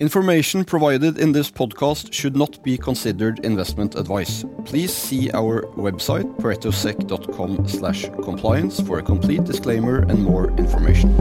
Information 0.00 0.64
provided 0.64 1.18
in 1.18 1.32
this 1.32 1.50
podcast 1.50 2.12
should 2.12 2.34
not 2.34 2.62
be 2.64 2.76
considered 2.76 3.38
investment 3.44 3.94
advice. 3.94 4.44
Please 4.64 4.92
see 4.92 5.30
our 5.32 5.62
website 5.76 6.24
paretosec.com 6.38 7.68
slash 7.68 8.08
compliance 8.24 8.80
for 8.80 8.98
a 8.98 9.02
complete 9.02 9.44
disclaimer 9.44 9.98
and 10.08 10.24
more 10.24 10.50
information. 10.58 11.14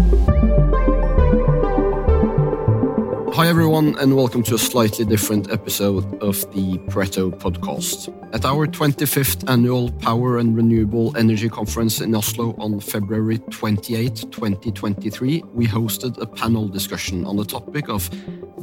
Hi 3.34 3.48
everyone 3.48 3.98
and 3.98 4.18
welcome 4.18 4.44
to 4.44 4.56
a 4.56 4.58
slightly 4.58 5.06
different 5.06 5.50
episode 5.52 6.04
of 6.22 6.42
the 6.54 6.78
Pareto 6.90 7.32
podcast. 7.32 8.10
At 8.36 8.44
our 8.44 8.68
25th 8.68 9.50
annual 9.50 9.90
Power 9.90 10.38
and 10.38 10.54
Renewable 10.54 11.16
Energy 11.16 11.48
Conference 11.48 12.02
in 12.02 12.14
Oslo 12.14 12.54
on 12.58 12.82
February 12.82 13.40
28, 13.50 14.32
2023, 14.32 15.44
we 15.54 15.66
hosted 15.66 16.22
a 16.22 16.26
panel 16.26 16.68
discussion 16.68 17.26
on 17.26 17.38
the 17.38 17.46
topic 17.46 17.88
of 17.88 18.10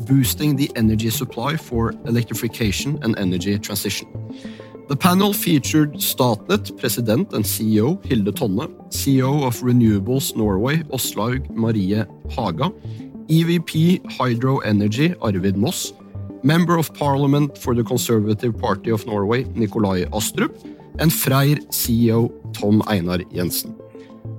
boosting 0.07 0.57
the 0.57 0.71
energy 0.77 1.09
supply 1.09 1.57
for 1.57 1.93
electrification 2.05 2.99
and 3.03 3.19
energy 3.19 3.59
transition. 3.59 4.07
The 4.89 4.97
panel 4.97 5.33
featured 5.33 5.95
Statnett 5.95 6.79
President 6.79 7.33
and 7.33 7.45
CEO 7.45 8.05
Hilde 8.05 8.35
Tonne, 8.37 8.69
CEO 8.91 9.47
of 9.47 9.57
Renewables 9.61 10.37
Norway 10.37 10.79
Åslaug 10.85 11.49
Marie 11.51 12.05
Haga, 12.31 12.73
EVP 13.29 14.11
Hydro 14.13 14.59
Energy 14.61 15.15
Arvid 15.21 15.55
Moss, 15.55 15.93
Member 16.43 16.79
of 16.79 16.95
Parliament 16.95 17.59
for 17.59 17.75
the 17.75 17.85
Conservative 17.85 18.57
Party 18.57 18.91
of 18.91 19.07
Norway 19.07 19.45
Nikolai 19.45 20.05
Astrup, 20.05 20.57
and 20.99 21.13
Freyr 21.13 21.57
CEO 21.69 22.33
Tom 22.55 22.83
Einar 22.87 23.19
Jensen. 23.19 23.79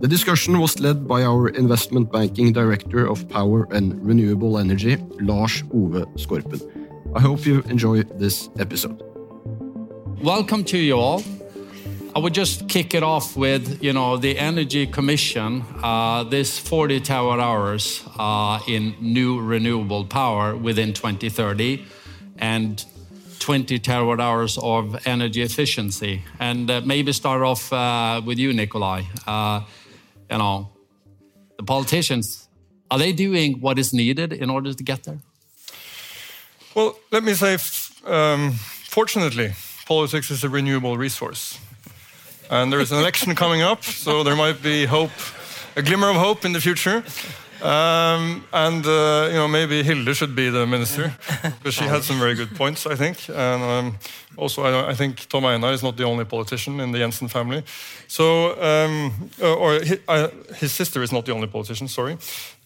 The 0.02 0.08
discussion 0.08 0.60
was 0.60 0.80
led 0.80 1.08
by 1.08 1.22
our 1.22 1.50
investment 1.50 2.12
banking 2.12 2.52
director 2.52 3.06
of 3.06 3.30
power 3.30 3.68
and 3.72 4.04
renewable 4.04 4.58
energy, 4.58 4.98
Lars 5.22 5.62
Ove 5.72 6.08
Skorpen. 6.16 6.60
I 7.16 7.22
hope 7.22 7.46
you 7.46 7.62
enjoy 7.70 8.02
this 8.18 8.50
episode. 8.58 9.04
Welcome 10.24 10.64
to 10.64 10.80
you 10.80 10.96
all. 10.96 11.22
I 12.16 12.20
would 12.20 12.34
just 12.34 12.68
kick 12.68 12.96
it 12.96 13.04
off 13.04 13.38
with, 13.38 13.84
you 13.84 13.94
know, 13.94 14.18
the 14.18 14.38
Energy 14.38 14.88
Commission, 14.88 15.64
uh, 15.84 16.24
this 16.24 16.58
40 16.58 17.02
terawatt 17.02 17.40
hours 17.40 18.04
uh, 18.18 18.60
in 18.68 18.96
new 19.00 19.40
renewable 19.40 20.06
power 20.06 20.56
within 20.56 20.94
2030, 20.94 21.86
and 22.40 22.84
20 23.38 23.80
terawatt 23.80 24.20
hours 24.20 24.58
of 24.58 25.06
energy 25.06 25.44
efficiency. 25.44 26.24
And 26.40 26.72
uh, 26.72 26.82
maybe 26.84 27.14
start 27.14 27.44
off 27.44 27.72
uh, 27.72 28.22
with 28.26 28.40
you, 28.40 28.54
Nikolai. 28.54 29.04
Uh, 29.28 29.62
you 30.32 30.38
know, 30.40 30.70
the 31.58 31.64
politicians, 31.64 32.48
are 32.90 32.98
they 32.98 33.14
doing 33.14 33.62
what 33.62 33.78
is 33.78 33.94
needed 33.94 34.34
in 34.34 34.50
order 34.50 34.74
to 34.74 34.84
get 34.84 35.04
there? 35.04 35.20
Well, 36.74 36.98
let 37.12 37.24
me 37.24 37.36
say, 37.36 37.58
um, 38.04 38.54
fortunately, 38.54 39.54
politics 39.86 40.32
is 40.32 40.44
a 40.44 40.50
renewable 40.50 40.98
resource. 40.98 41.60
And 42.50 42.73
there's 42.73 42.92
an 42.92 42.97
election 42.97 43.36
coming 43.36 43.61
up, 43.61 43.83
so 43.83 44.23
there 44.23 44.36
might 44.36 44.61
be 44.61 44.86
hope, 44.86 45.11
a 45.75 45.81
glimmer 45.83 46.09
of 46.09 46.16
hope 46.16 46.45
in 46.45 46.53
the 46.53 46.59
future. 46.59 47.03
Um, 47.61 48.45
and 48.53 48.86
uh, 48.86 49.28
you 49.30 49.36
know 49.36 49.47
maybe 49.47 49.83
Hilde 49.83 50.16
should 50.16 50.33
be 50.33 50.50
the 50.50 50.66
minister 50.66 51.14
because 51.44 51.73
she 51.73 51.83
had 51.83 52.03
some 52.03 52.17
very 52.17 52.33
good 52.33 52.56
points, 52.56 52.88
I 52.88 52.95
think. 52.95 53.28
And 53.28 53.64
um, 53.64 53.97
also, 54.38 54.64
I, 54.64 54.91
I, 54.91 54.94
think 54.95 55.28
Tom 55.28 55.45
Einar 55.45 55.73
is 55.73 55.83
not 55.83 55.97
the 55.97 56.06
only 56.06 56.23
politician 56.23 56.80
in 56.80 56.91
the 56.94 57.00
Jensen 57.00 57.28
family. 57.28 57.64
So, 58.08 58.53
um, 58.61 59.30
uh, 59.41 59.56
or 59.56 59.73
his, 59.73 60.00
uh, 60.08 60.30
his, 60.56 60.72
sister 60.72 61.03
is 61.03 61.11
not 61.11 61.25
the 61.25 61.34
only 61.34 61.47
politician. 61.47 61.89
Sorry, 61.89 62.17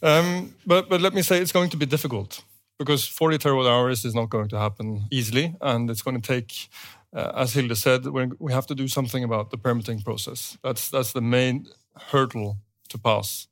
um, 0.03 0.53
but 0.65 0.89
but 0.89 1.01
let 1.01 1.13
me 1.13 1.23
say 1.23 1.41
it's 1.41 1.51
going 1.51 1.71
to 1.71 1.77
be 1.77 1.87
difficult 1.87 2.43
because 2.77 3.07
40 3.07 3.37
terawatt 3.39 3.67
hours 3.67 4.05
is 4.05 4.13
not 4.13 4.29
going 4.29 4.49
to 4.49 4.59
happen 4.59 5.05
easily, 5.09 5.55
and 5.59 5.89
it's 5.89 6.03
going 6.03 6.21
to 6.21 6.27
take. 6.27 6.69
Uh, 7.13 7.31
as 7.35 7.53
Hilde 7.53 7.77
said, 7.77 8.05
we 8.07 8.51
have 8.51 8.65
to 8.67 8.75
do 8.75 8.87
something 8.87 9.23
about 9.23 9.51
the 9.51 9.57
permitting 9.57 10.01
process. 10.01 10.57
That's 10.63 10.89
that's 10.89 11.13
the 11.13 11.21
main 11.21 11.67
hurdle 12.11 12.57
to 12.89 12.97
pass 12.97 13.47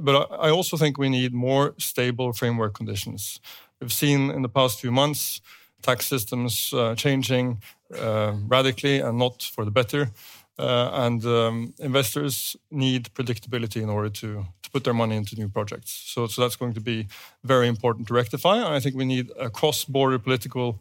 but 0.00 0.28
I 0.32 0.50
also 0.50 0.76
think 0.76 0.98
we 0.98 1.08
need 1.08 1.32
more 1.32 1.74
stable 1.78 2.32
framework 2.32 2.74
conditions. 2.74 3.40
We've 3.80 3.92
seen 3.92 4.30
in 4.30 4.42
the 4.42 4.48
past 4.48 4.80
few 4.80 4.90
months 4.90 5.40
tax 5.82 6.06
systems 6.06 6.72
uh, 6.72 6.94
changing 6.94 7.62
uh, 7.98 8.32
radically 8.48 9.00
and 9.00 9.18
not 9.18 9.42
for 9.42 9.64
the 9.64 9.70
better. 9.70 10.10
Uh, 10.58 10.90
and 10.92 11.24
um, 11.26 11.74
investors 11.78 12.56
need 12.70 13.12
predictability 13.14 13.82
in 13.82 13.90
order 13.90 14.08
to, 14.08 14.46
to 14.62 14.70
put 14.70 14.84
their 14.84 14.94
money 14.94 15.16
into 15.16 15.36
new 15.36 15.48
projects. 15.48 15.90
So, 16.06 16.26
so 16.26 16.42
that's 16.42 16.56
going 16.56 16.74
to 16.74 16.80
be 16.80 17.08
very 17.42 17.66
important 17.66 18.06
to 18.08 18.14
rectify. 18.14 18.56
And 18.56 18.68
I 18.68 18.80
think 18.80 18.94
we 18.94 19.04
need 19.04 19.30
a 19.38 19.50
cross 19.50 19.84
border 19.84 20.18
political 20.18 20.80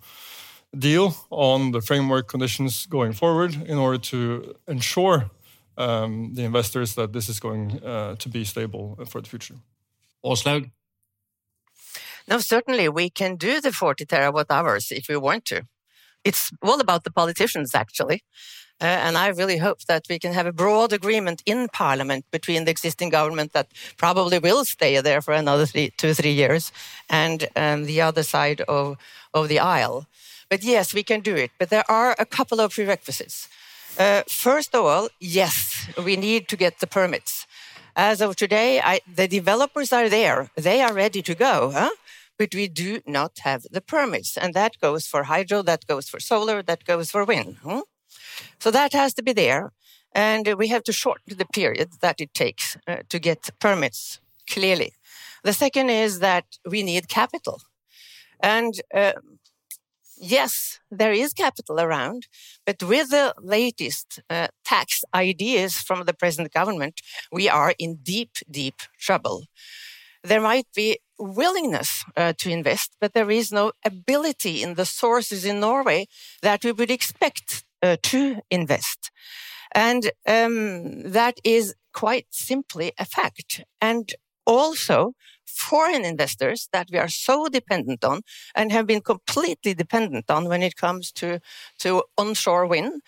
deal 0.77 1.15
on 1.29 1.71
the 1.71 1.81
framework 1.81 2.27
conditions 2.27 2.85
going 2.85 3.13
forward 3.13 3.55
in 3.67 3.77
order 3.77 3.97
to 3.97 4.55
ensure 4.67 5.29
um, 5.77 6.33
the 6.33 6.43
investors 6.43 6.95
that 6.95 7.13
this 7.13 7.29
is 7.29 7.39
going 7.39 7.83
uh, 7.83 8.15
to 8.15 8.29
be 8.29 8.43
stable 8.43 8.97
for 9.07 9.21
the 9.21 9.29
future. 9.29 9.55
Åslaug? 10.23 10.71
No, 12.27 12.39
certainly 12.39 12.87
we 12.89 13.09
can 13.09 13.35
do 13.35 13.59
the 13.59 13.71
40 13.71 14.05
terawatt 14.05 14.45
hours 14.49 14.91
if 14.91 15.09
we 15.09 15.17
want 15.17 15.45
to. 15.45 15.63
It's 16.23 16.51
all 16.61 16.79
about 16.79 17.03
the 17.03 17.11
politicians, 17.11 17.75
actually. 17.75 18.23
Uh, 18.81 18.85
and 18.85 19.17
I 19.17 19.27
really 19.27 19.57
hope 19.57 19.83
that 19.87 20.05
we 20.09 20.19
can 20.19 20.33
have 20.33 20.47
a 20.47 20.51
broad 20.51 20.93
agreement 20.93 21.43
in 21.45 21.67
Parliament 21.69 22.25
between 22.31 22.65
the 22.65 22.71
existing 22.71 23.09
government 23.09 23.53
that 23.53 23.67
probably 23.97 24.39
will 24.39 24.65
stay 24.65 24.99
there 25.01 25.21
for 25.21 25.33
another 25.33 25.65
three, 25.65 25.91
two, 25.97 26.13
three 26.13 26.31
years 26.31 26.71
and 27.09 27.47
um, 27.55 27.85
the 27.85 28.01
other 28.01 28.23
side 28.23 28.61
of, 28.61 28.97
of 29.33 29.47
the 29.47 29.59
aisle. 29.59 30.07
But 30.49 30.63
yes, 30.63 30.93
we 30.93 31.03
can 31.03 31.21
do 31.21 31.35
it. 31.35 31.51
But 31.57 31.69
there 31.69 31.89
are 31.89 32.15
a 32.19 32.25
couple 32.25 32.59
of 32.59 32.71
prerequisites. 32.73 33.47
Uh, 33.97 34.23
first 34.27 34.73
of 34.75 34.85
all, 34.85 35.09
yes, 35.19 35.87
we 36.03 36.15
need 36.15 36.47
to 36.47 36.57
get 36.57 36.79
the 36.79 36.87
permits. 36.87 37.45
As 37.95 38.21
of 38.21 38.35
today, 38.35 38.81
I, 38.81 39.01
the 39.15 39.27
developers 39.27 39.93
are 39.93 40.09
there. 40.09 40.49
They 40.55 40.81
are 40.81 40.93
ready 40.93 41.21
to 41.21 41.35
go, 41.35 41.71
huh? 41.71 41.91
but 42.37 42.55
we 42.55 42.67
do 42.67 43.01
not 43.05 43.39
have 43.39 43.63
the 43.71 43.81
permits. 43.81 44.37
And 44.37 44.53
that 44.53 44.79
goes 44.79 45.05
for 45.05 45.23
hydro, 45.23 45.61
that 45.63 45.85
goes 45.87 46.09
for 46.09 46.19
solar, 46.19 46.63
that 46.63 46.85
goes 46.85 47.11
for 47.11 47.23
wind. 47.23 47.57
Huh? 47.63 47.83
So 48.59 48.71
that 48.71 48.93
has 48.93 49.13
to 49.15 49.23
be 49.23 49.33
there. 49.33 49.71
And 50.15 50.55
we 50.57 50.67
have 50.67 50.83
to 50.83 50.93
shorten 50.93 51.37
the 51.37 51.45
period 51.45 51.89
that 52.01 52.21
it 52.21 52.33
takes 52.33 52.77
uh, 52.87 52.97
to 53.09 53.19
get 53.19 53.49
permits, 53.59 54.19
clearly. 54.47 54.93
The 55.43 55.53
second 55.53 55.89
is 55.89 56.19
that 56.19 56.45
we 56.65 56.83
need 56.83 57.07
capital. 57.09 57.61
And 58.39 58.73
uh, 58.93 59.13
yes, 60.17 60.79
there 60.91 61.11
is 61.11 61.33
capital 61.33 61.79
around, 61.79 62.27
but 62.65 62.81
with 62.83 63.09
the 63.09 63.33
latest 63.41 64.19
uh, 64.29 64.47
tax 64.63 65.03
ideas 65.13 65.77
from 65.77 66.05
the 66.05 66.13
present 66.13 66.51
government, 66.51 67.01
we 67.31 67.49
are 67.49 67.73
in 67.77 67.97
deep, 68.03 68.31
deep 68.49 68.75
trouble. 68.99 69.45
There 70.23 70.41
might 70.41 70.67
be 70.75 70.99
willingness 71.19 72.03
uh, 72.15 72.33
to 72.37 72.49
invest, 72.49 72.95
but 72.99 73.13
there 73.13 73.31
is 73.31 73.51
no 73.51 73.73
ability 73.85 74.63
in 74.63 74.75
the 74.75 74.85
sources 74.85 75.45
in 75.45 75.59
Norway 75.59 76.07
that 76.41 76.63
we 76.63 76.71
would 76.71 76.91
expect 76.91 77.65
uh, 77.81 77.97
to 78.03 78.41
invest. 78.49 79.11
And 79.73 80.11
um, 80.27 81.11
that 81.11 81.39
is 81.43 81.75
quite 81.93 82.27
simply 82.31 82.91
a 82.97 83.05
fact. 83.05 83.63
And 83.81 84.13
also, 84.45 85.13
foreign 85.45 86.03
investors 86.05 86.69
that 86.73 86.87
we 86.91 86.97
are 86.97 87.07
so 87.09 87.47
dependent 87.47 88.03
on 88.03 88.21
and 88.55 88.71
have 88.71 88.87
been 88.87 89.01
completely 89.01 89.73
dependent 89.73 90.29
on 90.29 90.45
when 90.45 90.63
it 90.63 90.75
comes 90.75 91.11
to, 91.11 91.39
to 91.79 92.03
onshore 92.17 92.65
wind 92.65 93.01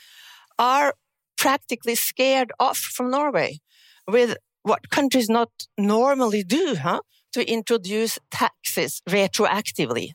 are 0.57 0.93
practically 1.37 1.95
scared 1.95 2.51
off 2.59 2.77
from 2.77 3.11
Norway 3.11 3.59
with 4.07 4.37
what 4.63 4.89
countries 4.89 5.29
not 5.29 5.49
normally 5.77 6.43
do, 6.43 6.75
huh? 6.81 7.01
To 7.33 7.49
introduce 7.51 8.17
taxes 8.31 9.01
retroactively. 9.07 10.11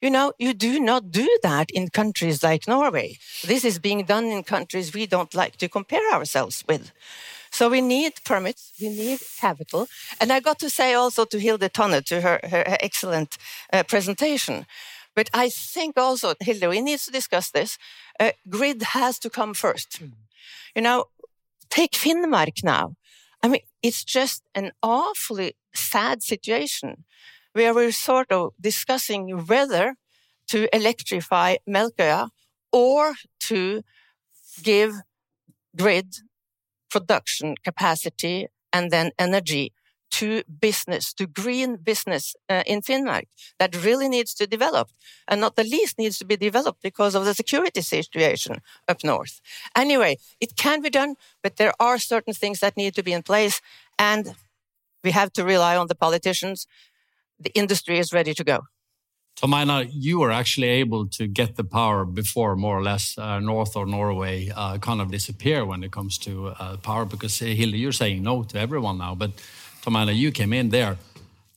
You 0.00 0.10
know, 0.10 0.32
you 0.38 0.54
do 0.54 0.80
not 0.80 1.10
do 1.10 1.28
that 1.42 1.70
in 1.72 1.88
countries 1.88 2.42
like 2.42 2.66
Norway. 2.66 3.18
This 3.44 3.64
is 3.64 3.78
being 3.78 4.04
done 4.04 4.26
in 4.26 4.44
countries 4.44 4.94
we 4.94 5.06
don't 5.06 5.34
like 5.34 5.56
to 5.58 5.68
compare 5.68 6.10
ourselves 6.12 6.64
with. 6.66 6.92
So 7.50 7.68
we 7.68 7.80
need 7.80 8.12
permits, 8.24 8.72
we 8.80 8.88
need 8.88 9.20
capital. 9.40 9.88
And 10.20 10.32
I 10.32 10.40
got 10.40 10.58
to 10.60 10.70
say 10.70 10.94
also 10.94 11.24
to 11.24 11.38
Hilde 11.38 11.72
Tonne, 11.72 12.02
to 12.04 12.20
her, 12.20 12.40
her 12.44 12.64
excellent 12.80 13.36
uh, 13.72 13.82
presentation, 13.82 14.66
but 15.14 15.28
I 15.34 15.48
think 15.48 15.98
also, 15.98 16.34
Hilde, 16.40 16.68
we 16.68 16.80
need 16.80 17.00
to 17.00 17.10
discuss 17.10 17.50
this. 17.50 17.78
Uh, 18.18 18.30
grid 18.48 18.82
has 18.82 19.18
to 19.20 19.30
come 19.30 19.54
first. 19.54 20.00
Mm. 20.00 20.12
You 20.74 20.82
know, 20.82 21.06
take 21.68 21.92
Finnmark 21.92 22.62
now. 22.62 22.94
I 23.42 23.48
mean, 23.48 23.62
it's 23.82 24.04
just 24.04 24.42
an 24.54 24.72
awfully 24.82 25.56
sad 25.74 26.22
situation 26.22 27.04
where 27.52 27.74
we're 27.74 27.92
sort 27.92 28.30
of 28.30 28.52
discussing 28.60 29.46
whether 29.46 29.96
to 30.48 30.74
electrify 30.74 31.56
Melkøya 31.68 32.30
or 32.72 33.14
to 33.48 33.82
give 34.62 34.94
grid 35.76 36.14
production 36.90 37.54
capacity 37.64 38.48
and 38.72 38.90
then 38.90 39.10
energy 39.18 39.72
to 40.10 40.42
business, 40.60 41.12
to 41.14 41.26
green 41.26 41.76
business 41.76 42.34
uh, 42.48 42.62
in 42.66 42.80
Finnmark 42.82 43.26
that 43.58 43.84
really 43.84 44.08
needs 44.08 44.34
to 44.34 44.46
develop 44.46 44.88
and 45.28 45.40
not 45.40 45.56
the 45.56 45.64
least 45.64 45.98
needs 45.98 46.18
to 46.18 46.24
be 46.24 46.36
developed 46.36 46.82
because 46.82 47.14
of 47.14 47.24
the 47.24 47.34
security 47.34 47.80
situation 47.80 48.56
up 48.88 49.04
north. 49.04 49.40
Anyway, 49.76 50.16
it 50.40 50.56
can 50.56 50.82
be 50.82 50.90
done, 50.90 51.14
but 51.42 51.56
there 51.56 51.72
are 51.78 51.98
certain 51.98 52.34
things 52.34 52.58
that 52.60 52.76
need 52.76 52.94
to 52.94 53.02
be 53.02 53.12
in 53.12 53.22
place 53.22 53.60
and 53.98 54.34
we 55.04 55.12
have 55.12 55.32
to 55.34 55.44
rely 55.44 55.76
on 55.76 55.86
the 55.86 55.94
politicians. 55.94 56.66
The 57.38 57.52
industry 57.54 57.98
is 57.98 58.12
ready 58.12 58.34
to 58.34 58.44
go. 58.44 58.60
So, 59.40 59.46
you 59.90 60.20
were 60.20 60.30
actually 60.30 60.68
able 60.68 61.06
to 61.06 61.26
get 61.26 61.56
the 61.56 61.64
power 61.64 62.04
before 62.04 62.56
more 62.56 62.76
or 62.76 62.82
less 62.82 63.16
uh, 63.16 63.40
North 63.40 63.74
or 63.74 63.86
Norway 63.86 64.50
uh, 64.54 64.76
kind 64.76 65.00
of 65.00 65.10
disappear 65.10 65.64
when 65.64 65.82
it 65.82 65.90
comes 65.90 66.18
to 66.18 66.48
uh, 66.48 66.76
power 66.76 67.06
because 67.06 67.40
uh, 67.40 67.46
Hilde, 67.46 67.76
you're 67.76 67.90
saying 67.90 68.22
no 68.22 68.42
to 68.42 68.58
everyone 68.58 68.98
now, 68.98 69.14
but 69.14 69.30
Tom-Einar, 69.80 70.12
you 70.12 70.30
came 70.30 70.52
in 70.52 70.68
there. 70.68 70.98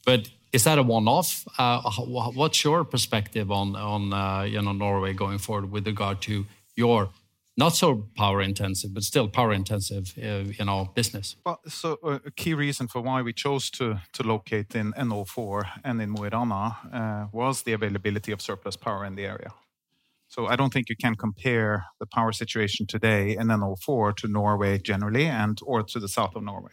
But 0.06 0.30
is 0.54 0.64
that 0.64 0.78
a 0.78 0.84
one-off? 0.84 1.46
Uh, 1.58 1.82
what's 2.08 2.64
your 2.64 2.86
perspective 2.86 3.52
on 3.52 3.76
on 3.76 4.14
uh, 4.14 4.44
you 4.44 4.62
know 4.62 4.72
Norway 4.72 5.14
going 5.14 5.40
forward 5.40 5.70
with 5.70 5.86
regard 5.86 6.22
to 6.22 6.46
your 6.78 7.10
not 7.56 7.76
so 7.76 8.08
power 8.16 8.42
intensive, 8.42 8.94
but 8.94 9.04
still 9.04 9.28
power 9.28 9.54
intensive, 9.54 10.14
uh, 10.18 10.52
you 10.60 10.66
know, 10.66 10.92
business. 10.96 11.36
Well, 11.46 11.60
so 11.68 12.00
uh, 12.04 12.20
a 12.26 12.32
key 12.32 12.54
reason 12.54 12.88
for 12.88 13.02
why 13.02 13.22
we 13.22 13.34
chose 13.34 13.70
to 13.72 14.02
to 14.14 14.24
locate 14.24 14.76
in 14.76 14.94
NO4 14.94 15.64
and 15.84 16.02
in 16.02 16.10
Mo 16.10 16.26
uh, 16.26 17.28
was 17.32 17.64
the 17.64 17.74
availability 17.74 18.32
of 18.32 18.42
surplus 18.42 18.76
power 18.76 19.06
in 19.06 19.16
the 19.16 19.26
area. 19.26 19.54
So 20.28 20.48
I 20.48 20.56
don't 20.56 20.74
think 20.74 20.90
you 20.90 20.96
can 20.96 21.16
compare 21.16 21.86
the 22.00 22.08
power 22.08 22.32
situation 22.32 22.88
today 22.88 23.38
in 23.38 23.48
NO4 23.50 24.16
to 24.16 24.28
Norway 24.28 24.80
generally, 24.80 25.28
and 25.28 25.60
or 25.64 25.84
to 25.84 26.00
the 26.00 26.08
south 26.08 26.36
of 26.36 26.44
Norway. 26.44 26.72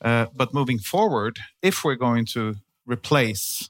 Uh, 0.00 0.26
but 0.34 0.54
moving 0.54 0.78
forward, 0.78 1.38
if 1.60 1.84
we're 1.84 1.96
going 1.96 2.24
to 2.24 2.54
replace 2.86 3.68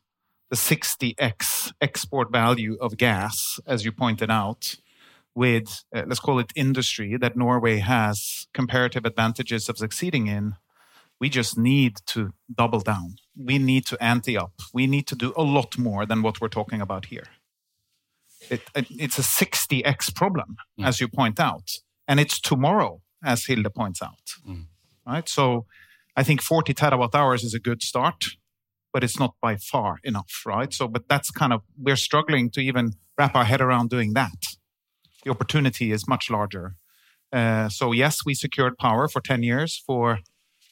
the 0.50 0.56
60x 0.56 1.72
export 1.80 2.30
value 2.30 2.76
of 2.80 2.96
gas, 2.96 3.58
as 3.66 3.84
you 3.84 3.90
pointed 3.90 4.30
out, 4.30 4.76
with, 5.38 5.84
uh, 5.94 6.02
let's 6.08 6.18
call 6.18 6.40
it 6.40 6.52
industry 6.56 7.16
that 7.16 7.36
Norway 7.36 7.76
has 7.78 8.48
comparative 8.52 9.04
advantages 9.04 9.68
of 9.68 9.78
succeeding 9.78 10.26
in, 10.26 10.56
we 11.20 11.28
just 11.28 11.56
need 11.56 11.98
to 12.06 12.32
double 12.52 12.80
down. 12.80 13.14
We 13.36 13.58
need 13.58 13.86
to 13.86 14.02
ante 14.02 14.36
up. 14.36 14.54
We 14.74 14.88
need 14.88 15.06
to 15.06 15.14
do 15.14 15.32
a 15.36 15.44
lot 15.44 15.78
more 15.78 16.04
than 16.06 16.22
what 16.22 16.40
we're 16.40 16.48
talking 16.48 16.80
about 16.80 17.06
here. 17.06 17.28
It, 18.50 18.62
it, 18.74 18.86
it's 18.90 19.18
a 19.18 19.22
60x 19.22 20.12
problem, 20.12 20.56
mm. 20.78 20.84
as 20.84 21.00
you 21.00 21.06
point 21.06 21.38
out, 21.38 21.70
and 22.08 22.18
it's 22.18 22.40
tomorrow, 22.40 23.00
as 23.24 23.46
Hilde 23.46 23.72
points 23.72 24.02
out. 24.02 24.26
Mm. 24.44 24.64
Right? 25.06 25.28
So 25.28 25.66
I 26.16 26.24
think 26.24 26.42
40 26.42 26.74
terawatt 26.74 27.14
hours 27.14 27.44
is 27.44 27.54
a 27.54 27.60
good 27.60 27.82
start, 27.82 28.24
but 28.92 29.04
it's 29.04 29.20
not 29.20 29.34
by 29.40 29.54
far 29.54 29.98
enough, 30.02 30.42
right? 30.44 30.74
So, 30.74 30.88
but 30.88 31.08
that's 31.08 31.30
kind 31.30 31.52
of, 31.52 31.62
we're 31.76 32.02
struggling 32.08 32.50
to 32.50 32.60
even 32.60 32.94
wrap 33.16 33.36
our 33.36 33.44
head 33.44 33.60
around 33.60 33.90
doing 33.90 34.14
that. 34.14 34.47
The 35.28 35.34
opportunity 35.34 35.92
is 35.92 36.08
much 36.08 36.30
larger. 36.30 36.74
Uh, 37.30 37.68
so, 37.68 37.92
yes, 37.92 38.24
we 38.24 38.32
secured 38.32 38.78
power 38.78 39.08
for 39.08 39.20
10 39.20 39.42
years 39.42 39.76
for 39.86 40.20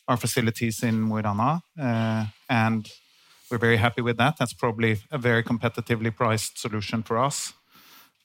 our 0.08 0.16
facilities 0.16 0.82
in 0.82 1.02
Mo 1.02 1.18
uh, 1.18 2.24
and 2.48 2.90
we're 3.50 3.58
very 3.58 3.76
happy 3.76 4.00
with 4.00 4.16
that. 4.16 4.38
That's 4.38 4.54
probably 4.54 4.96
a 5.10 5.18
very 5.18 5.42
competitively 5.42 6.10
priced 6.16 6.58
solution 6.58 7.02
for 7.02 7.18
us. 7.18 7.52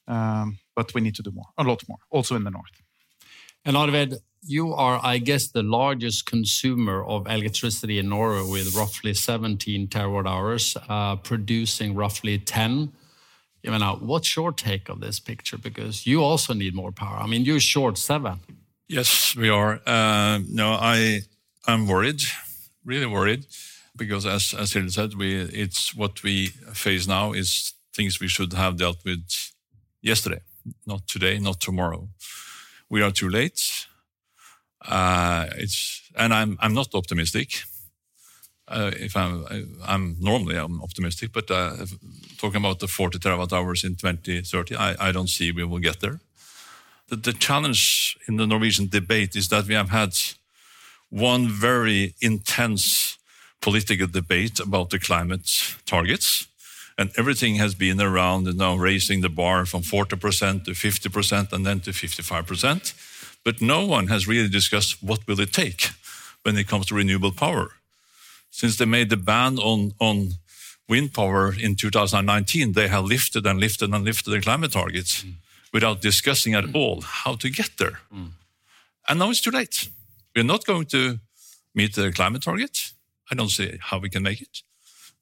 Um, 0.07 0.60
but 0.74 0.94
we 0.94 1.01
need 1.01 1.16
to 1.16 1.22
do 1.22 1.31
more, 1.31 1.50
a 1.57 1.66
lot 1.66 1.83
more, 1.89 2.00
also 2.10 2.38
in 2.38 2.45
the 2.45 2.51
north. 2.51 2.81
And 3.66 3.75
Arvid, 3.75 4.16
you 4.42 4.74
are, 4.74 5.01
I 5.04 5.18
guess, 5.18 5.50
the 5.50 5.63
largest 5.63 6.25
consumer 6.25 7.04
of 7.04 7.28
electricity 7.28 8.00
in 8.00 8.07
Norway 8.07 8.50
with 8.50 8.74
roughly 8.74 9.13
17 9.13 9.89
terawatt 9.89 10.30
hours, 10.30 10.78
uh, 10.88 11.18
producing 11.18 11.94
roughly 11.94 12.38
10. 12.38 12.94
You 13.63 13.71
know, 13.71 13.97
what's 13.99 14.35
your 14.35 14.51
take 14.51 14.89
of 14.89 14.99
this 14.99 15.19
picture? 15.19 15.57
Because 15.57 16.07
you 16.07 16.23
also 16.23 16.53
need 16.53 16.73
more 16.73 16.91
power. 16.91 17.17
I 17.17 17.27
mean, 17.27 17.45
you're 17.45 17.59
short 17.59 17.97
seven. 17.97 18.39
Yes, 18.87 19.35
we 19.35 19.49
are. 19.49 19.79
Uh, 19.85 20.39
no, 20.49 20.73
I 20.73 21.21
am 21.67 21.87
worried, 21.87 22.21
really 22.83 23.05
worried, 23.05 23.45
because 23.95 24.25
as 24.25 24.53
as 24.53 24.73
Hilde 24.73 24.91
said, 24.91 25.13
we 25.13 25.35
it's 25.35 25.95
what 25.95 26.23
we 26.23 26.47
face 26.73 27.07
now 27.07 27.33
is 27.33 27.73
things 27.93 28.19
we 28.19 28.27
should 28.27 28.53
have 28.53 28.77
dealt 28.77 29.03
with 29.05 29.51
yesterday, 30.01 30.41
not 30.85 31.07
today, 31.07 31.39
not 31.39 31.59
tomorrow. 31.59 32.09
We 32.89 33.01
are 33.03 33.11
too 33.11 33.29
late 33.29 33.87
uh, 34.85 35.47
it's 35.57 36.01
and 36.15 36.33
I'm 36.33 36.57
I'm 36.59 36.73
not 36.73 36.93
optimistic. 36.93 37.63
Uh, 38.71 38.91
if 38.95 39.15
I'm 39.15 39.45
I'm 39.85 40.15
normally 40.19 40.56
I'm 40.56 40.81
optimistic, 40.81 41.33
but 41.33 41.51
uh, 41.51 41.85
talking 42.38 42.57
about 42.57 42.79
the 42.79 42.88
40 42.88 43.19
terawatt 43.19 43.51
hours 43.51 43.83
in 43.83 43.95
2030, 43.95 44.75
I, 44.75 45.09
I 45.09 45.12
don't 45.12 45.29
see 45.29 45.51
we 45.51 45.65
will 45.65 45.79
get 45.79 46.00
there. 46.00 46.19
The, 47.09 47.18
the 47.18 47.33
challenge 47.33 48.18
in 48.27 48.38
the 48.38 48.47
Norwegian 48.47 48.88
debate 48.88 49.35
is 49.35 49.50
that 49.50 49.68
we 49.68 49.73
have 49.73 49.89
had 49.89 50.13
one 51.09 51.50
very 51.50 52.15
intense 52.21 53.18
political 53.62 54.07
debate 54.07 54.59
about 54.59 54.89
the 54.89 55.00
climate 55.00 55.75
targets. 55.85 56.47
And 56.97 57.12
everything 57.18 57.56
has 57.56 57.75
been 57.75 58.01
around 58.01 58.47
you 58.47 58.53
now 58.53 58.75
raising 58.75 59.21
the 59.21 59.29
bar 59.29 59.65
from 59.65 59.81
40% 59.81 60.65
to 60.65 60.71
50% 60.71 61.53
and 61.53 61.65
then 61.65 61.79
to 61.81 61.91
55%. 61.91 62.94
But 63.44 63.62
no 63.62 63.85
one 63.85 64.07
has 64.07 64.27
really 64.27 64.50
discussed 64.50 65.01
what 65.01 65.27
will 65.27 65.39
it 65.39 65.51
take 65.51 65.89
when 66.44 66.57
it 66.57 66.68
comes 66.68 66.88
to 66.88 66.95
renewable 66.95 67.31
power. 67.31 67.71
Since 68.51 68.77
they 68.77 68.86
made 68.86 69.09
the 69.09 69.18
ban 69.18 69.57
on, 69.57 69.94
on 70.00 70.33
wind 70.88 71.13
power 71.13 71.53
in 71.53 71.75
2019, 71.75 72.74
they 72.74 72.88
have 72.89 73.06
lifted 73.06 73.45
and 73.45 73.59
lifted 73.59 73.94
and 73.94 74.03
lifted 74.03 74.31
the 74.31 74.42
climate 74.42 74.74
targets 74.74 75.24
mm. 75.24 75.33
without 75.74 76.01
discussing 76.01 76.53
at 76.53 76.65
mm. 76.65 76.75
all 76.75 77.01
how 77.01 77.36
to 77.36 77.50
get 77.50 77.71
there. 77.77 78.00
Mm. 78.13 78.31
And 79.07 79.19
now 79.19 79.30
it's 79.30 79.42
too 79.42 79.51
late. 79.51 79.89
We're 80.36 80.44
not 80.44 80.65
going 80.65 80.86
to 80.88 81.19
meet 81.74 81.95
the 81.95 82.12
climate 82.12 82.44
target. 82.44 82.92
I 83.31 83.36
don't 83.36 83.50
see 83.50 83.77
how 83.80 84.00
we 84.00 84.09
can 84.09 84.24
make 84.24 84.42
it. 84.42 84.62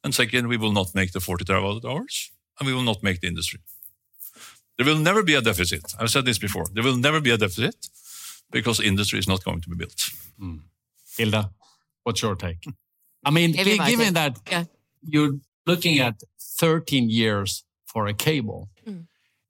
And 0.03 0.13
second, 0.15 0.47
we 0.47 0.57
will 0.57 0.71
not 0.71 0.95
make 0.95 1.11
the 1.11 1.19
40 1.19 1.45
terawatt 1.45 1.85
hours, 1.85 2.31
and 2.59 2.67
we 2.67 2.73
will 2.73 2.83
not 2.83 3.03
make 3.03 3.21
the 3.21 3.27
industry. 3.27 3.59
There 4.77 4.85
will 4.85 4.97
never 4.97 5.23
be 5.23 5.35
a 5.35 5.41
deficit. 5.41 5.93
I've 5.99 6.09
said 6.09 6.25
this 6.25 6.39
before. 6.39 6.65
There 6.73 6.83
will 6.83 6.97
never 6.97 7.19
be 7.21 7.31
a 7.31 7.37
deficit 7.37 7.89
because 8.49 8.79
industry 8.79 9.19
is 9.19 9.27
not 9.27 9.43
going 9.43 9.61
to 9.61 9.69
be 9.69 9.75
built. 9.75 10.09
Mm. 10.41 10.61
Hilde, 11.17 11.49
what's 12.03 12.21
your 12.21 12.35
take? 12.35 12.65
I 13.29 13.31
mean, 13.31 13.51
given 13.51 14.15
that 14.15 14.39
yeah. 14.49 14.63
you're 15.03 15.33
looking 15.67 15.99
at 15.99 16.15
13 16.57 17.11
years 17.11 17.63
for 17.85 18.07
a 18.07 18.13
cable, 18.13 18.69
mm. 18.87 19.05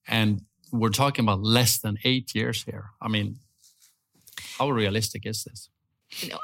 and 0.06 0.42
we're 0.70 0.90
talking 0.90 1.24
about 1.24 1.42
less 1.42 1.80
than 1.80 1.98
eight 2.04 2.36
years 2.36 2.64
here. 2.64 2.90
I 3.02 3.08
mean, 3.08 3.38
how 4.58 4.70
realistic 4.70 5.26
is 5.26 5.46
this? 5.46 5.70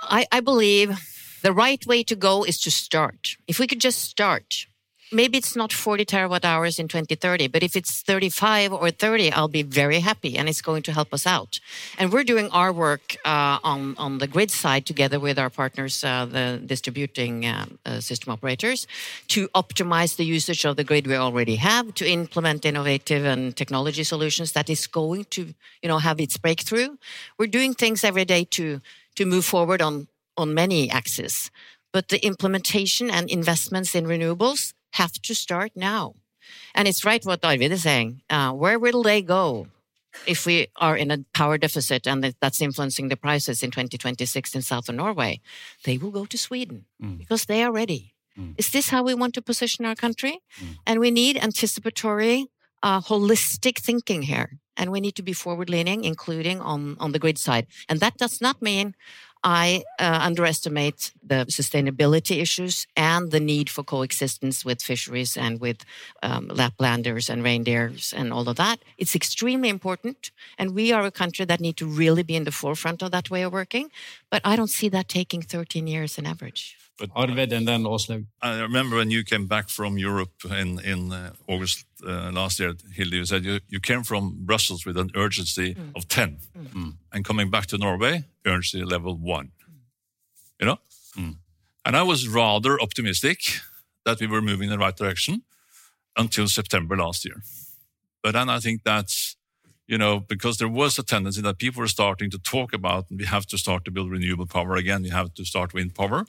I, 0.04 0.26
I 0.32 0.40
believe 0.40 0.98
the 1.44 1.52
right 1.52 1.86
way 1.86 2.04
to 2.04 2.16
go 2.16 2.46
is 2.46 2.58
to 2.62 2.72
start. 2.72 3.36
If 3.48 3.60
we 3.60 3.68
could 3.68 3.82
just 3.82 4.02
start, 4.02 4.68
maybe 5.12 5.38
it's 5.38 5.56
not 5.56 5.72
40 5.72 6.06
terawatt 6.06 6.44
hours 6.44 6.80
in 6.80 6.88
2030, 6.88 7.48
but 7.48 7.64
if 7.64 7.76
it's 7.76 8.02
35 8.02 8.74
or 8.74 8.92
30, 8.92 9.32
I'll 9.32 9.48
be 9.48 9.64
very 9.64 10.00
happy 10.00 10.38
and 10.38 10.50
it's 10.50 10.62
going 10.62 10.84
to 10.84 10.92
help 10.92 11.14
us 11.14 11.26
out. 11.26 11.60
And 11.98 12.12
we're 12.12 12.24
doing 12.24 12.50
our 12.50 12.72
work 12.72 13.16
uh, 13.26 13.60
on, 13.64 13.96
on 13.98 14.18
the 14.18 14.28
grid 14.28 14.52
side 14.52 14.86
together 14.86 15.20
with 15.20 15.38
our 15.38 15.50
partners, 15.50 16.04
uh, 16.04 16.26
the 16.26 16.62
distributing 16.66 17.46
uh, 17.46 17.66
uh, 17.86 18.00
system 18.00 18.34
operators, 18.34 18.88
to 19.30 19.48
optimize 19.50 20.16
the 20.16 20.26
usage 20.26 20.66
of 20.66 20.76
the 20.76 20.84
grid 20.84 21.08
we 21.08 21.16
already 21.16 21.56
have, 21.56 21.94
to 21.96 22.08
implement 22.08 22.66
innovative 22.66 23.26
and 23.26 23.56
technology 23.56 24.04
solutions 24.04 24.54
that 24.54 24.70
is 24.70 24.88
going 24.88 25.26
to, 25.26 25.54
you 25.82 25.90
know, 25.90 26.00
have 26.00 26.20
its 26.20 26.38
breakthrough. 26.38 26.98
We're 27.38 27.48
doing 27.48 27.74
things 27.74 28.04
every 28.04 28.26
day 28.26 28.46
to, 28.52 28.82
to 29.16 29.26
move 29.26 29.46
forward 29.46 29.82
on, 29.82 30.08
on 30.38 30.54
many 30.54 30.90
axes 30.90 31.52
but 31.96 32.10
the 32.10 32.26
implementation 32.26 33.10
and 33.10 33.30
investments 33.30 33.96
in 33.96 34.04
renewables 34.04 34.74
have 34.96 35.14
to 35.22 35.36
start 35.36 35.72
now. 35.76 36.16
And 36.74 36.88
it's 36.88 37.06
right 37.06 37.24
what 37.26 37.44
Arvid 37.44 37.72
is 37.72 37.84
saying. 37.84 38.22
Uh, 38.30 38.52
where 38.52 38.80
will 38.80 39.04
they 39.04 39.22
go 39.22 39.68
if 40.26 40.46
we 40.46 40.68
are 40.78 40.96
in 40.96 41.12
a 41.12 41.18
power 41.34 41.58
deficit 41.58 42.08
and 42.08 42.36
that's 42.40 42.62
influencing 42.62 43.10
the 43.10 43.18
prices 43.18 43.64
in 43.64 43.72
2026 43.72 44.56
in 44.56 44.62
southern 44.62 44.98
Norway? 44.98 45.42
They 45.84 45.98
will 45.98 46.12
go 46.12 46.26
to 46.26 46.38
Sweden 46.38 46.86
mm. 47.02 47.18
because 47.18 47.46
they 47.46 47.64
are 47.64 47.72
ready. 47.72 48.14
Mm. 48.38 48.56
Is 48.58 48.70
this 48.70 48.90
how 48.90 49.04
we 49.04 49.14
want 49.14 49.34
to 49.36 49.42
position 49.42 49.86
our 49.86 49.96
country? 49.96 50.40
Mm. 50.60 50.78
And 50.88 51.00
we 51.00 51.12
need 51.12 51.38
anticipatory, 51.38 52.48
uh, 52.84 53.02
holistic 53.02 53.80
thinking 53.80 54.24
here. 54.24 54.60
And 54.78 54.92
we 54.92 55.00
need 55.00 55.16
to 55.16 55.24
be 55.24 55.34
forward 55.34 55.70
leaning, 55.70 56.04
including 56.04 56.60
on, 56.62 56.98
on 57.00 57.12
the 57.12 57.20
grid 57.20 57.38
side. 57.38 57.68
And 57.88 58.00
that 58.00 58.18
does 58.18 58.42
not 58.42 58.62
mean 58.62 58.96
I 59.46 59.84
uh, 60.00 60.20
underestimate 60.24 61.12
the 61.24 61.46
sustainability 61.50 62.42
issues 62.42 62.88
and 62.98 63.30
the 63.30 63.40
need 63.40 63.70
for 63.70 63.84
coexistence 63.84 64.66
with 64.66 64.82
fisheries 64.82 65.38
and 65.38 65.62
with 65.62 65.86
um, 66.24 66.48
Laplanders 66.48 67.30
and 67.30 67.44
reindeers 67.44 68.12
and 68.12 68.34
all 68.34 68.50
of 68.50 68.56
that. 68.56 68.80
It's 68.98 69.16
extremely 69.16 69.70
important, 69.70 70.32
and 70.58 70.74
we 70.74 70.92
are 70.92 71.06
a 71.06 71.12
country 71.12 71.46
that 71.46 71.62
need 71.62 71.78
to 71.78 71.86
really 71.86 72.24
be 72.24 72.36
in 72.36 72.46
the 72.46 72.52
forefront 72.52 73.04
of 73.04 73.12
that 73.12 73.30
way 73.30 73.44
of 73.44 73.54
working. 73.54 73.92
But 74.32 74.42
I 74.44 74.56
don't 74.56 74.72
see 74.72 74.90
that 74.90 75.08
taking 75.08 75.44
13 75.44 75.86
years 75.86 76.18
on 76.18 76.26
average. 76.26 76.76
But 76.98 77.10
uh, 77.10 77.22
Arvid 77.22 77.54
and 77.54 77.68
then 77.68 77.84
Åslaug. 77.84 78.26
I 78.42 78.62
remember 78.62 78.96
when 78.96 79.12
you 79.12 79.24
came 79.24 79.48
back 79.48 79.70
from 79.70 79.98
Europe 79.98 80.46
in 80.46 80.80
in 80.80 81.12
uh, 81.12 81.32
August 81.48 81.86
uh, 82.08 82.32
last 82.32 82.60
year, 82.60 82.76
Hilde, 82.94 83.14
you 83.14 83.26
said 83.26 83.44
you, 83.44 83.60
you 83.68 83.80
came 83.80 84.04
from 84.04 84.46
Brussels 84.46 84.86
with 84.86 84.98
an 84.98 85.10
urgency 85.16 85.76
mm. 85.76 85.96
of 85.96 86.08
10 86.08 86.38
mm. 86.58 86.74
Mm. 86.74 86.94
and 87.12 87.26
coming 87.26 87.50
back 87.50 87.66
to 87.66 87.78
Norway, 87.78 88.24
urgency 88.46 88.84
level 88.84 89.18
one. 89.18 89.52
You 90.60 90.68
know? 90.68 90.80
And 91.86 91.96
I 91.96 92.02
was 92.02 92.28
rather 92.28 92.82
optimistic 92.82 93.62
that 94.06 94.20
we 94.20 94.26
were 94.26 94.42
moving 94.42 94.72
in 94.72 94.80
the 94.80 94.84
right 94.86 94.96
direction 94.96 95.44
until 96.18 96.48
September 96.48 96.98
last 96.98 97.24
year. 97.26 97.44
But 98.24 98.32
then 98.32 98.50
I 98.50 98.60
think 98.60 98.84
that's, 98.84 99.36
you 99.86 100.00
know, 100.00 100.20
because 100.20 100.58
there 100.58 100.68
was 100.68 100.98
a 100.98 101.04
tendency 101.04 101.42
that 101.42 101.60
people 101.60 101.82
were 101.82 101.88
starting 101.88 102.32
to 102.32 102.40
talk 102.40 102.74
about 102.74 103.06
we 103.12 103.26
have 103.26 103.46
to 103.48 103.58
start 103.58 103.86
to 103.86 103.92
build 103.92 104.10
renewable 104.10 104.48
power 104.48 104.76
again, 104.76 105.04
we 105.04 105.10
have 105.10 105.36
to 105.36 105.46
start 105.46 105.74
wind 105.76 105.94
power. 105.94 106.26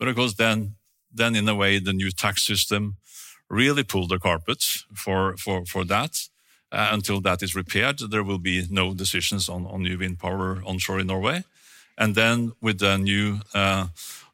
But 0.00 0.08
of 0.08 0.16
course, 0.16 0.34
then, 0.34 0.76
then 1.14 1.36
in 1.36 1.48
a 1.48 1.54
way, 1.54 1.78
the 1.78 1.92
new 1.92 2.10
tax 2.10 2.44
system 2.44 2.96
really 3.50 3.84
pulled 3.84 4.08
the 4.08 4.18
carpet 4.18 4.62
for, 4.94 5.36
for, 5.36 5.64
for 5.66 5.84
that. 5.84 6.28
Uh, 6.72 6.88
until 6.92 7.20
that 7.20 7.42
is 7.42 7.54
repaired, 7.54 7.98
there 7.98 8.22
will 8.22 8.38
be 8.38 8.66
no 8.70 8.94
decisions 8.94 9.48
on, 9.48 9.66
on 9.66 9.82
new 9.82 9.98
wind 9.98 10.18
power 10.18 10.62
onshore 10.64 11.00
in 11.00 11.08
Norway. 11.08 11.44
And 11.98 12.14
then 12.14 12.52
with 12.62 12.78
the 12.78 12.96
new 12.96 13.40
uh, 13.52 13.88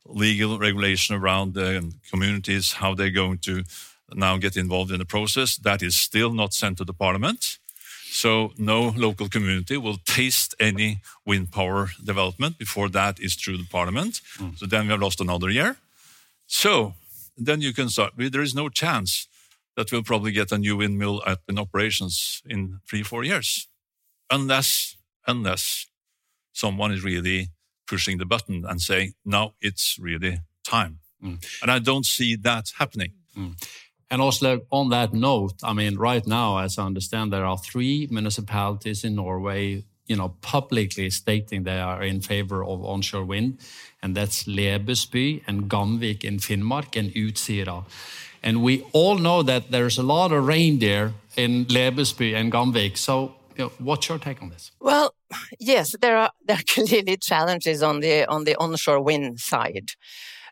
legal 0.04 0.58
regulation 0.58 1.16
around 1.16 1.54
the 1.54 1.92
communities, 2.10 2.74
how 2.74 2.94
they're 2.94 3.10
going 3.10 3.38
to 3.38 3.64
now 4.14 4.36
get 4.36 4.56
involved 4.56 4.92
in 4.92 4.98
the 4.98 5.06
process, 5.06 5.56
that 5.56 5.82
is 5.82 5.96
still 5.96 6.32
not 6.32 6.54
sent 6.54 6.78
to 6.78 6.84
the 6.84 6.92
parliament. 6.92 7.58
So 8.22 8.52
no 8.56 8.94
local 8.96 9.28
community 9.28 9.76
will 9.76 9.98
taste 10.06 10.54
any 10.58 11.02
wind 11.26 11.50
power 11.50 11.90
development 12.02 12.56
before 12.56 12.88
that 12.88 13.20
is 13.20 13.34
through 13.34 13.58
the 13.58 13.68
parliament. 13.70 14.22
Hmm. 14.38 14.56
So 14.56 14.64
then 14.64 14.86
we 14.86 14.92
have 14.92 15.02
lost 15.02 15.20
another 15.20 15.50
year. 15.50 15.76
So 16.46 16.94
then 17.36 17.60
you 17.60 17.74
can 17.74 17.90
start. 17.90 18.14
There 18.16 18.40
is 18.40 18.54
no 18.54 18.70
chance 18.70 19.28
that 19.76 19.92
we'll 19.92 20.02
probably 20.02 20.32
get 20.32 20.50
a 20.50 20.56
new 20.56 20.78
windmill 20.78 21.22
up 21.26 21.40
in 21.46 21.58
operations 21.58 22.42
in 22.46 22.80
three, 22.88 23.02
four 23.02 23.22
years, 23.22 23.68
unless 24.30 24.96
unless 25.26 25.86
someone 26.52 26.92
is 26.94 27.04
really 27.04 27.48
pushing 27.86 28.16
the 28.18 28.26
button 28.26 28.64
and 28.64 28.80
saying, 28.80 29.12
"Now 29.24 29.52
it's 29.60 29.98
really 30.00 30.40
time." 30.64 31.00
Hmm. 31.20 31.36
And 31.60 31.70
I 31.70 31.80
don't 31.80 32.06
see 32.06 32.36
that 32.36 32.72
happening. 32.78 33.12
Hmm. 33.34 33.52
And 34.10 34.22
also 34.22 34.60
on 34.70 34.90
that 34.90 35.12
note, 35.12 35.54
I 35.62 35.72
mean, 35.72 35.96
right 35.96 36.26
now, 36.26 36.58
as 36.58 36.78
I 36.78 36.84
understand, 36.84 37.32
there 37.32 37.44
are 37.44 37.58
three 37.58 38.06
municipalities 38.10 39.02
in 39.04 39.16
Norway, 39.16 39.84
you 40.06 40.16
know, 40.16 40.34
publicly 40.42 41.10
stating 41.10 41.64
they 41.64 41.80
are 41.80 42.02
in 42.02 42.20
favor 42.20 42.64
of 42.64 42.84
onshore 42.84 43.24
wind, 43.24 43.58
and 44.02 44.16
that's 44.16 44.44
Lebesby 44.44 45.42
and 45.46 45.68
Gamvik 45.68 46.22
in 46.22 46.38
Finnmark 46.38 46.96
and 46.96 47.12
Utsira. 47.14 47.84
And 48.42 48.62
we 48.62 48.84
all 48.92 49.18
know 49.18 49.42
that 49.42 49.72
there's 49.72 49.98
a 49.98 50.04
lot 50.04 50.30
of 50.30 50.46
reindeer 50.46 51.14
in 51.36 51.64
Lebesby 51.64 52.32
and 52.34 52.52
Gamvik. 52.52 52.96
So, 52.96 53.34
you 53.56 53.64
know, 53.64 53.72
what's 53.78 54.08
your 54.08 54.18
take 54.18 54.40
on 54.40 54.50
this? 54.50 54.70
Well, 54.80 55.14
yes, 55.58 55.94
there 56.00 56.16
are 56.16 56.30
there 56.46 56.56
are 56.56 56.68
clearly 56.74 57.16
challenges 57.16 57.82
on 57.82 58.00
the 58.00 58.24
on 58.26 58.44
the 58.44 58.54
onshore 58.56 59.00
wind 59.00 59.40
side, 59.40 59.90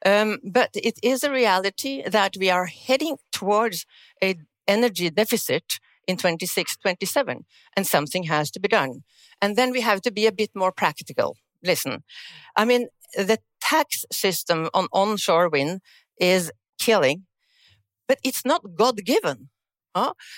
um, 0.05 0.39
but 0.45 0.71
it 0.75 0.99
is 1.03 1.25
a 1.25 1.31
reality 1.31 2.03
that 2.09 2.37
we 2.39 2.51
are 2.51 2.67
heading 2.67 3.17
towards 3.33 3.87
a 4.23 4.37
energy 4.67 5.11
deficit 5.11 5.79
in 6.07 6.17
26, 6.17 6.77
27, 6.79 7.45
and 7.77 7.87
something 7.87 8.25
has 8.25 8.51
to 8.51 8.61
be 8.61 8.69
done. 8.69 9.05
And 9.41 9.57
then 9.57 9.71
we 9.71 9.81
have 9.81 10.03
to 10.03 10.11
be 10.11 10.27
a 10.27 10.33
bit 10.33 10.51
more 10.55 10.73
practical. 10.73 11.37
Listen, 11.63 12.03
I 12.57 12.65
mean, 12.65 12.89
the 13.15 13.39
tax 13.61 14.05
system 14.13 14.69
on 14.75 14.87
onshore 14.93 15.49
wind 15.49 15.81
is 16.19 16.53
killing, 16.79 17.25
but 18.07 18.19
it's 18.23 18.45
not 18.45 18.75
God 18.75 19.05
given. 19.05 19.49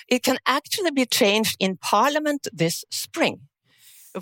It 0.08 0.22
can 0.22 0.38
actually 0.46 0.90
be 0.90 1.06
changed 1.06 1.56
in 1.58 1.78
parliament 1.78 2.46
this 2.52 2.84
spring 2.90 3.40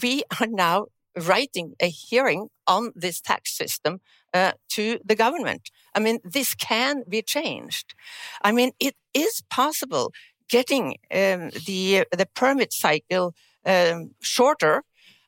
we 0.02 0.22
are 0.40 0.46
now 0.46 0.86
writing 1.16 1.74
a 1.80 1.88
hearing 1.88 2.48
on 2.66 2.92
this 2.94 3.20
tax 3.20 3.56
system 3.56 4.00
uh, 4.34 4.52
to 4.70 4.98
the 5.04 5.14
government. 5.14 5.70
I 5.94 6.00
mean, 6.00 6.18
this 6.24 6.54
can 6.54 7.04
be 7.08 7.22
changed. 7.22 7.94
I 8.42 8.52
mean, 8.52 8.72
it 8.80 8.96
is 9.14 9.42
possible 9.48 10.12
getting 10.48 10.96
um, 11.10 11.50
the 11.66 12.04
the 12.10 12.28
permit 12.34 12.72
cycle 12.72 13.34
um, 13.64 14.10
shorter. 14.20 14.82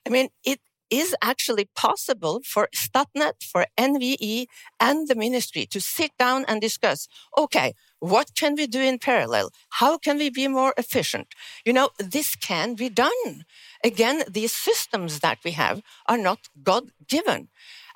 I 0.06 0.10
mean, 0.10 0.28
it 0.44 0.60
is 0.90 1.16
actually 1.20 1.68
possible 1.74 2.40
for 2.44 2.68
Statnett, 2.74 3.42
for 3.42 3.66
NVE, 3.78 4.46
and 4.78 5.08
the 5.08 5.14
ministry 5.14 5.66
to 5.66 5.80
sit 5.80 6.12
down 6.18 6.44
and 6.46 6.60
discuss. 6.60 7.08
Okay, 7.36 7.74
what 7.98 8.34
can 8.34 8.54
we 8.54 8.66
do 8.66 8.80
in 8.80 8.98
parallel? 8.98 9.50
How 9.70 9.98
can 9.98 10.18
we 10.18 10.30
be 10.30 10.48
more 10.48 10.74
efficient? 10.76 11.28
You 11.64 11.72
know, 11.72 11.90
this 11.98 12.36
can 12.36 12.74
be 12.74 12.88
done. 12.88 13.44
Again, 13.82 14.22
these 14.28 14.54
systems 14.54 15.20
that 15.20 15.38
we 15.44 15.52
have 15.52 15.82
are 16.06 16.18
not 16.18 16.48
God 16.62 16.90
given. 17.08 17.48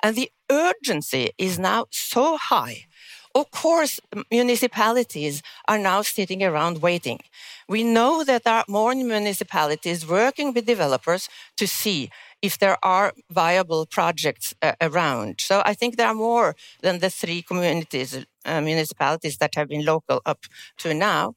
And 0.03 0.15
the 0.15 0.31
urgency 0.49 1.31
is 1.37 1.59
now 1.59 1.85
so 1.91 2.37
high. 2.37 2.85
Of 3.33 3.49
course, 3.51 3.99
municipalities 4.29 5.41
are 5.67 5.77
now 5.77 6.01
sitting 6.01 6.43
around 6.43 6.81
waiting. 6.81 7.19
We 7.69 7.83
know 7.83 8.25
that 8.25 8.43
there 8.43 8.55
are 8.55 8.65
more 8.67 8.93
municipalities 8.93 10.05
working 10.05 10.53
with 10.53 10.65
developers 10.65 11.29
to 11.55 11.65
see 11.65 12.09
if 12.41 12.57
there 12.57 12.77
are 12.83 13.13
viable 13.29 13.85
projects 13.85 14.53
uh, 14.61 14.73
around. 14.81 15.39
So 15.39 15.61
I 15.65 15.73
think 15.73 15.95
there 15.95 16.07
are 16.07 16.13
more 16.13 16.55
than 16.81 16.99
the 16.99 17.09
three 17.09 17.41
communities, 17.41 18.25
uh, 18.45 18.61
municipalities 18.61 19.37
that 19.37 19.55
have 19.55 19.69
been 19.69 19.85
local 19.85 20.21
up 20.25 20.39
to 20.79 20.93
now. 20.93 21.35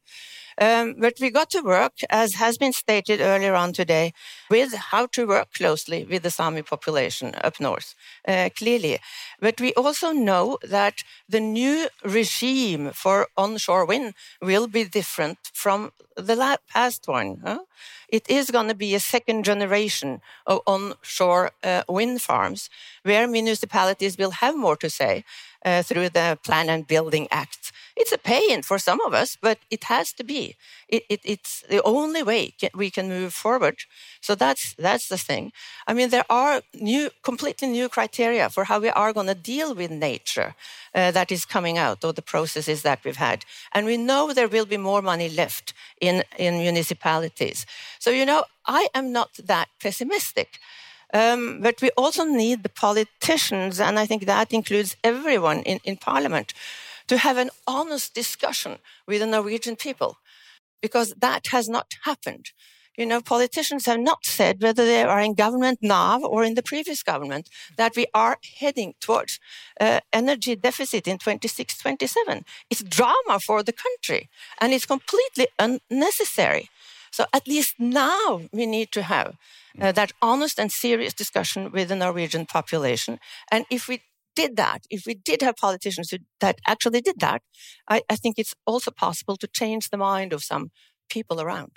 Um, 0.60 0.94
but 0.98 1.14
we 1.20 1.30
got 1.30 1.50
to 1.50 1.62
work, 1.62 1.92
as 2.10 2.34
has 2.34 2.58
been 2.58 2.72
stated 2.72 3.20
earlier 3.20 3.54
on 3.54 3.72
today, 3.72 4.12
with 4.50 4.74
how 4.74 5.06
to 5.06 5.26
work 5.26 5.52
closely 5.54 6.04
with 6.04 6.22
the 6.22 6.30
Sami 6.30 6.62
population 6.62 7.34
up 7.42 7.60
north, 7.60 7.94
uh, 8.28 8.48
clearly. 8.56 8.98
But 9.40 9.60
we 9.60 9.72
also 9.74 10.12
know 10.12 10.58
that 10.62 11.02
the 11.28 11.40
new 11.40 11.88
regime 12.04 12.90
for 12.92 13.28
onshore 13.36 13.84
wind 13.86 14.14
will 14.40 14.66
be 14.66 14.84
different 14.84 15.38
from 15.52 15.92
the 16.16 16.58
past 16.68 17.08
one. 17.08 17.40
Huh? 17.44 17.60
It 18.08 18.28
is 18.30 18.50
going 18.50 18.68
to 18.68 18.74
be 18.74 18.94
a 18.94 19.00
second 19.00 19.44
generation 19.44 20.20
of 20.46 20.60
onshore 20.66 21.50
uh, 21.62 21.82
wind 21.88 22.22
farms 22.22 22.70
where 23.02 23.26
municipalities 23.26 24.16
will 24.16 24.30
have 24.30 24.56
more 24.56 24.76
to 24.76 24.90
say 24.90 25.24
uh, 25.64 25.82
through 25.82 26.10
the 26.10 26.38
Plan 26.42 26.68
and 26.68 26.86
Building 26.86 27.28
Act. 27.30 27.72
It's 27.96 28.12
a 28.12 28.18
pain 28.18 28.62
for 28.62 28.78
some 28.78 29.00
of 29.06 29.14
us, 29.14 29.36
but 29.40 29.58
it 29.70 29.84
has 29.84 30.12
to 30.14 30.24
be. 30.24 30.56
It, 30.88 31.04
it, 31.08 31.20
it's 31.24 31.62
the 31.68 31.82
only 31.82 32.22
way 32.22 32.54
we 32.74 32.90
can 32.90 33.08
move 33.08 33.32
forward. 33.32 33.76
So 34.20 34.34
that's 34.34 34.74
that's 34.74 35.08
the 35.08 35.18
thing. 35.18 35.52
I 35.86 35.94
mean, 35.94 36.10
there 36.10 36.24
are 36.28 36.62
new, 36.74 37.10
completely 37.22 37.68
new 37.68 37.88
criteria 37.88 38.50
for 38.50 38.64
how 38.64 38.80
we 38.80 38.90
are 38.90 39.12
going 39.12 39.28
to 39.28 39.34
deal 39.34 39.74
with 39.74 39.90
nature 39.90 40.54
uh, 40.94 41.10
that 41.12 41.30
is 41.30 41.44
coming 41.44 41.78
out 41.78 42.04
of 42.04 42.14
the 42.14 42.22
processes 42.22 42.82
that 42.82 43.04
we've 43.04 43.16
had, 43.16 43.44
and 43.72 43.86
we 43.86 43.96
know 43.96 44.32
there 44.32 44.48
will 44.48 44.66
be 44.66 44.76
more 44.76 45.02
money 45.02 45.28
left 45.28 45.72
in 46.00 46.24
in 46.38 46.58
municipalities. 46.58 47.66
So 47.98 48.10
you 48.10 48.26
know, 48.26 48.44
I 48.66 48.88
am 48.94 49.12
not 49.12 49.30
that 49.46 49.68
pessimistic. 49.80 50.58
Um, 51.14 51.60
but 51.60 51.80
we 51.80 51.90
also 51.96 52.24
need 52.24 52.64
the 52.64 52.68
politicians, 52.68 53.80
and 53.80 53.98
I 54.00 54.04
think 54.04 54.26
that 54.26 54.52
includes 54.52 54.96
everyone 55.04 55.60
in, 55.62 55.78
in 55.84 55.96
parliament, 55.96 56.52
to 57.06 57.18
have 57.18 57.38
an 57.38 57.50
honest 57.66 58.14
discussion 58.14 58.78
with 59.06 59.20
the 59.20 59.26
Norwegian 59.26 59.76
people, 59.76 60.18
because 60.82 61.14
that 61.20 61.46
has 61.48 61.68
not 61.68 61.94
happened. 62.02 62.50
You 62.96 63.06
know, 63.06 63.20
politicians 63.20 63.86
have 63.86 64.00
not 64.00 64.24
said 64.24 64.62
whether 64.62 64.84
they 64.84 65.02
are 65.02 65.20
in 65.20 65.34
government 65.34 65.80
now 65.82 66.20
or 66.20 66.44
in 66.44 66.54
the 66.54 66.62
previous 66.62 67.02
government 67.02 67.48
that 67.76 67.96
we 67.96 68.06
are 68.14 68.38
heading 68.60 68.94
towards 69.00 69.40
uh, 69.80 70.00
energy 70.12 70.54
deficit 70.54 71.08
in 71.08 71.18
26, 71.18 71.76
27. 71.78 72.44
It's 72.70 72.84
drama 72.84 73.40
for 73.40 73.64
the 73.64 73.72
country 73.72 74.28
and 74.60 74.72
it's 74.72 74.86
completely 74.86 75.48
unnecessary. 75.58 76.70
So 77.14 77.26
at 77.32 77.46
least 77.46 77.74
now 77.78 78.42
we 78.52 78.66
need 78.66 78.90
to 78.90 79.02
have 79.02 79.36
uh, 79.80 79.92
that 79.92 80.10
honest 80.20 80.58
and 80.58 80.72
serious 80.72 81.14
discussion 81.14 81.70
with 81.70 81.88
the 81.88 81.94
Norwegian 81.94 82.44
population. 82.44 83.20
And 83.52 83.66
if 83.70 83.86
we 83.86 84.00
did 84.34 84.56
that, 84.56 84.80
if 84.90 85.06
we 85.06 85.14
did 85.14 85.40
have 85.42 85.54
politicians 85.54 86.10
who, 86.10 86.18
that 86.40 86.56
actually 86.66 87.02
did 87.02 87.20
that, 87.20 87.42
I, 87.88 88.02
I 88.10 88.16
think 88.16 88.34
it's 88.36 88.54
also 88.66 88.90
possible 88.90 89.36
to 89.36 89.46
change 89.46 89.90
the 89.90 89.96
mind 89.96 90.32
of 90.32 90.42
some 90.42 90.72
people 91.08 91.40
around. 91.40 91.74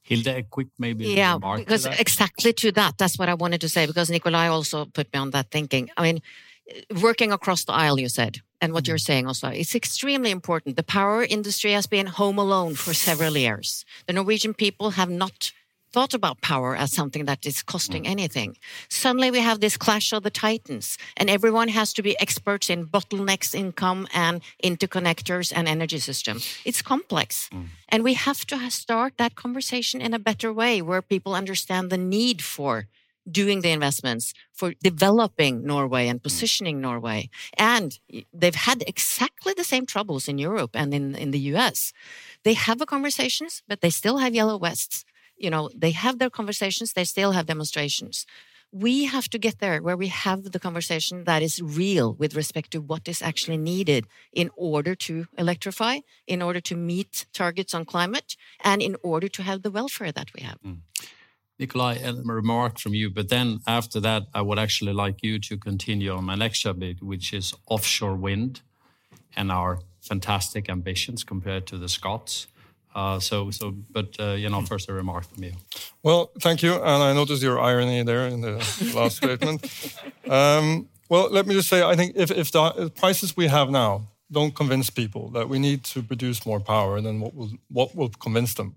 Hilde, 0.00 0.28
a 0.28 0.42
quick 0.42 0.68
maybe 0.78 1.04
yeah, 1.04 1.34
remark 1.34 1.58
to 1.58 1.64
because 1.66 1.84
that? 1.84 2.00
exactly 2.00 2.54
to 2.54 2.72
that, 2.72 2.96
that's 2.96 3.18
what 3.18 3.28
I 3.28 3.34
wanted 3.34 3.60
to 3.60 3.68
say. 3.68 3.84
Because 3.84 4.08
Nikolai 4.08 4.46
also 4.46 4.86
put 4.86 5.12
me 5.12 5.18
on 5.20 5.32
that 5.32 5.50
thinking. 5.50 5.90
I 5.98 6.02
mean, 6.02 6.22
working 7.02 7.30
across 7.30 7.64
the 7.64 7.72
aisle, 7.72 8.00
you 8.00 8.08
said, 8.08 8.40
and 8.62 8.72
what 8.72 8.86
you're 8.86 8.96
mm. 8.96 9.08
saying 9.10 9.26
also, 9.26 9.48
it's 9.48 9.74
extremely 9.74 10.30
important. 10.30 10.76
The 10.76 10.82
power 10.84 11.22
industry 11.24 11.72
has 11.72 11.86
been 11.86 12.06
home 12.06 12.38
alone 12.38 12.74
for 12.76 12.94
several 12.94 13.36
years. 13.36 13.84
The 14.06 14.14
Norwegian 14.14 14.54
people 14.54 14.90
have 14.90 15.10
not 15.10 15.52
thought 15.92 16.14
about 16.14 16.40
power 16.40 16.74
as 16.74 16.90
something 16.90 17.26
that 17.26 17.44
is 17.44 17.62
costing 17.62 18.04
mm. 18.04 18.10
anything. 18.14 18.56
Suddenly 18.88 19.30
we 19.30 19.40
have 19.40 19.60
this 19.60 19.76
clash 19.76 20.12
of 20.12 20.22
the 20.22 20.30
titans, 20.30 20.96
and 21.18 21.28
everyone 21.28 21.68
has 21.68 21.92
to 21.94 22.02
be 22.02 22.18
experts 22.18 22.70
in 22.70 22.86
bottlenecks, 22.86 23.54
income, 23.54 24.06
and 24.14 24.40
interconnectors 24.64 25.52
and 25.54 25.68
energy 25.68 25.98
system. 25.98 26.40
It's 26.64 26.82
complex. 26.82 27.50
Mm. 27.52 27.66
And 27.90 28.04
we 28.04 28.14
have 28.14 28.46
to 28.46 28.70
start 28.70 29.18
that 29.18 29.34
conversation 29.34 30.00
in 30.00 30.14
a 30.14 30.18
better 30.18 30.50
way 30.52 30.80
where 30.80 31.02
people 31.02 31.34
understand 31.34 31.90
the 31.90 31.98
need 31.98 32.40
for 32.42 32.86
doing 33.30 33.60
the 33.60 33.70
investments 33.70 34.34
for 34.52 34.72
developing 34.82 35.64
Norway 35.64 36.08
and 36.08 36.20
mm. 36.20 36.22
positioning 36.22 36.80
Norway. 36.80 37.30
And 37.56 37.98
they've 38.32 38.54
had 38.54 38.82
exactly 38.86 39.54
the 39.56 39.64
same 39.64 39.86
troubles 39.86 40.28
in 40.28 40.38
Europe 40.38 40.70
and 40.74 40.92
in, 40.92 41.14
in 41.14 41.30
the 41.30 41.38
US. 41.54 41.92
They 42.44 42.54
have 42.54 42.78
the 42.78 42.86
conversations, 42.86 43.62
but 43.68 43.80
they 43.80 43.90
still 43.90 44.18
have 44.18 44.34
yellow 44.34 44.58
vests. 44.58 45.04
You 45.36 45.50
know, 45.50 45.70
they 45.74 45.90
have 45.92 46.18
their 46.18 46.30
conversations, 46.30 46.92
they 46.92 47.04
still 47.04 47.32
have 47.32 47.46
demonstrations. 47.46 48.26
We 48.74 49.04
have 49.04 49.28
to 49.28 49.38
get 49.38 49.58
there 49.58 49.82
where 49.82 49.98
we 49.98 50.08
have 50.08 50.52
the 50.52 50.58
conversation 50.58 51.24
that 51.24 51.42
is 51.42 51.60
real 51.60 52.14
with 52.14 52.34
respect 52.34 52.70
to 52.70 52.80
what 52.80 53.06
is 53.06 53.20
actually 53.20 53.58
needed 53.58 54.06
in 54.32 54.48
order 54.56 54.94
to 54.94 55.26
electrify, 55.36 55.98
in 56.26 56.40
order 56.40 56.60
to 56.62 56.74
meet 56.74 57.26
targets 57.34 57.74
on 57.74 57.84
climate, 57.84 58.34
and 58.64 58.80
in 58.80 58.96
order 59.02 59.28
to 59.28 59.42
have 59.42 59.60
the 59.60 59.70
welfare 59.70 60.10
that 60.10 60.32
we 60.34 60.42
have. 60.42 60.58
Mm. 60.62 60.78
Nikolai, 61.62 61.94
a 62.04 62.12
remark 62.12 62.78
from 62.78 62.92
you, 62.92 63.08
but 63.08 63.28
then 63.28 63.60
after 63.68 64.00
that, 64.00 64.22
I 64.34 64.42
would 64.42 64.58
actually 64.58 64.92
like 64.92 65.22
you 65.22 65.38
to 65.48 65.56
continue 65.56 66.12
on 66.18 66.24
my 66.24 66.34
next 66.34 66.60
subject, 66.62 67.00
which 67.02 67.32
is 67.32 67.54
offshore 67.66 68.16
wind 68.16 68.62
and 69.36 69.52
our 69.52 69.78
fantastic 70.00 70.68
ambitions 70.68 71.22
compared 71.24 71.64
to 71.68 71.78
the 71.78 71.88
Scots. 71.88 72.48
Uh, 72.94 73.18
so, 73.20 73.50
so, 73.50 73.70
but 73.96 74.08
uh, 74.18 74.32
you 74.42 74.48
know, 74.50 74.60
first 74.62 74.88
a 74.88 74.92
remark 74.92 75.24
from 75.32 75.44
you. 75.44 75.52
Well, 76.02 76.30
thank 76.40 76.62
you. 76.64 76.74
And 76.74 77.02
I 77.08 77.12
noticed 77.14 77.42
your 77.42 77.58
irony 77.60 78.02
there 78.02 78.26
in 78.26 78.40
the 78.40 78.54
last 78.96 79.16
statement. 79.18 79.58
Um, 80.28 80.88
well, 81.08 81.30
let 81.30 81.46
me 81.46 81.54
just 81.54 81.68
say, 81.68 81.82
I 81.82 81.94
think 81.94 82.16
if, 82.16 82.30
if 82.30 82.50
the 82.50 82.90
prices 83.02 83.36
we 83.36 83.46
have 83.46 83.70
now 83.70 84.08
don't 84.30 84.54
convince 84.54 84.90
people 84.90 85.30
that 85.30 85.48
we 85.48 85.58
need 85.58 85.84
to 85.84 86.02
produce 86.02 86.44
more 86.44 86.60
power, 86.60 87.00
then 87.00 87.20
what 87.20 87.34
will, 87.34 87.52
what 87.68 87.94
will 87.94 88.10
convince 88.26 88.54
them? 88.54 88.74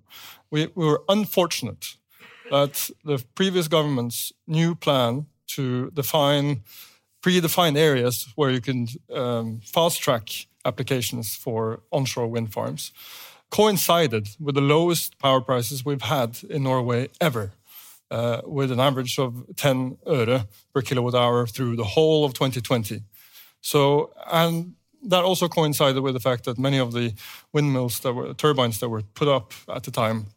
We, 0.51 0.67
we 0.75 0.85
were 0.85 1.01
unfortunate 1.09 1.95
that 2.51 2.89
the 3.03 3.23
previous 3.35 3.67
government's 3.67 4.31
new 4.47 4.75
plan 4.75 5.25
to 5.47 5.91
define 5.91 6.61
predefined 7.21 7.77
areas 7.77 8.27
where 8.35 8.51
you 8.51 8.61
can 8.61 8.87
um, 9.11 9.59
fast 9.63 10.01
track 10.01 10.29
applications 10.63 11.35
for 11.35 11.81
onshore 11.91 12.27
wind 12.27 12.53
farms 12.53 12.91
coincided 13.49 14.27
with 14.39 14.55
the 14.55 14.61
lowest 14.61 15.17
power 15.19 15.41
prices 15.41 15.85
we've 15.85 16.01
had 16.01 16.37
in 16.49 16.63
Norway 16.63 17.09
ever, 17.21 17.51
uh, 18.11 18.41
with 18.45 18.71
an 18.71 18.79
average 18.79 19.17
of 19.17 19.45
10 19.55 19.97
øre 20.05 20.45
per 20.73 20.81
kilowatt 20.81 21.15
hour 21.15 21.47
through 21.47 21.75
the 21.75 21.83
whole 21.95 22.25
of 22.25 22.33
2020. 22.33 23.03
So, 23.61 24.13
and 24.31 24.73
that 25.03 25.23
also 25.23 25.47
coincided 25.47 26.01
with 26.01 26.13
the 26.13 26.19
fact 26.19 26.43
that 26.45 26.57
many 26.57 26.79
of 26.79 26.91
the 26.91 27.13
windmills 27.53 27.99
that 27.99 28.13
were 28.13 28.33
turbines 28.33 28.79
that 28.79 28.89
were 28.89 29.03
put 29.13 29.27
up 29.27 29.53
at 29.73 29.83
the 29.83 29.91
time 29.91 30.27